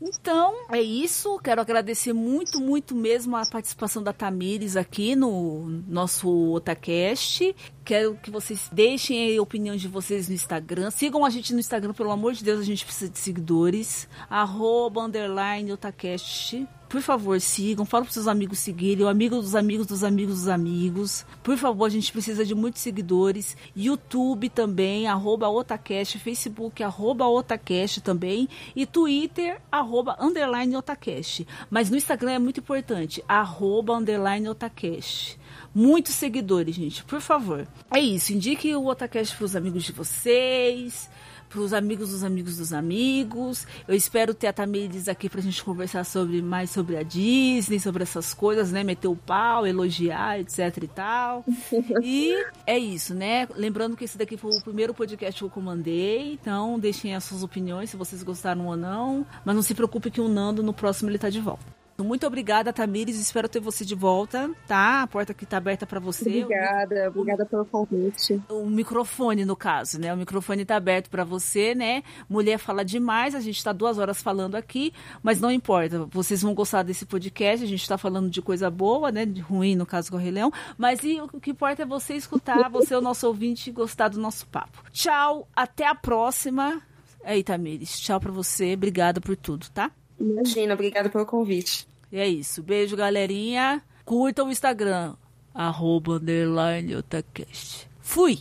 [0.00, 1.38] Então, é isso.
[1.40, 7.54] Quero agradecer muito, muito mesmo a participação da Tamires aqui no nosso Otacast.
[7.88, 10.90] Quero que vocês deixem a opinião de vocês no Instagram.
[10.90, 14.06] Sigam a gente no Instagram, pelo amor de Deus, a gente precisa de seguidores.
[14.28, 16.68] Arroba, underline, Otacast.
[16.86, 17.86] Por favor, sigam.
[17.86, 19.06] Fala para seus amigos seguirem.
[19.06, 21.24] O amigo dos amigos dos amigos dos amigos.
[21.42, 23.56] Por favor, a gente precisa de muitos seguidores.
[23.74, 26.18] YouTube também, arroba Otacast.
[26.18, 28.50] Facebook, arroba Otacast também.
[28.76, 31.46] E Twitter, arroba underline Otacast.
[31.70, 35.38] Mas no Instagram é muito importante, arroba underline Otacast
[35.74, 37.66] muitos seguidores, gente, por favor.
[37.90, 41.08] É isso, indique o Otacast para os amigos de vocês
[41.48, 43.66] para os amigos dos amigos dos amigos.
[43.86, 47.80] Eu espero ter a Tamires aqui para a gente conversar sobre mais sobre a Disney,
[47.80, 48.84] sobre essas coisas, né?
[48.84, 51.44] Meter o pau, elogiar, etc e tal.
[52.02, 52.34] e
[52.66, 53.48] é isso, né?
[53.54, 57.42] Lembrando que esse daqui foi o primeiro podcast que eu comandei, então deixem as suas
[57.42, 59.26] opiniões se vocês gostaram ou não.
[59.44, 61.77] Mas não se preocupe que o Nando no próximo ele tá de volta.
[62.00, 63.18] Muito obrigada, Tamires.
[63.18, 65.02] Espero ter você de volta, tá?
[65.02, 66.44] A porta aqui tá aberta para você.
[66.44, 68.40] Obrigada, obrigada pelo convite.
[68.48, 70.14] O microfone, no caso, né?
[70.14, 72.04] O microfone tá aberto para você, né?
[72.28, 74.92] Mulher fala demais, a gente tá duas horas falando aqui,
[75.24, 76.06] mas não importa.
[76.06, 79.26] Vocês vão gostar desse podcast, a gente tá falando de coisa boa, né?
[79.26, 80.52] De ruim, no caso com o Rei Leão.
[80.76, 84.46] Mas e, o que importa é você escutar, você, o nosso ouvinte, gostar do nosso
[84.46, 84.84] papo.
[84.92, 86.80] Tchau, até a próxima.
[87.24, 88.74] Aí, Tamires, tchau para você.
[88.74, 89.90] Obrigada por tudo, tá?
[90.20, 91.88] Imagina, obrigada pelo convite.
[92.10, 92.62] E é isso.
[92.62, 93.82] Beijo, galerinha.
[94.04, 95.14] Curta o Instagram.
[95.54, 97.88] Arroba underline otacast.
[98.00, 98.38] Fui!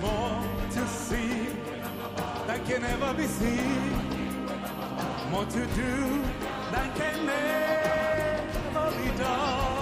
[0.00, 0.42] More
[0.72, 1.46] to see
[2.46, 3.92] that can never be seen.
[5.30, 6.22] More to do
[6.72, 9.75] that can never be done.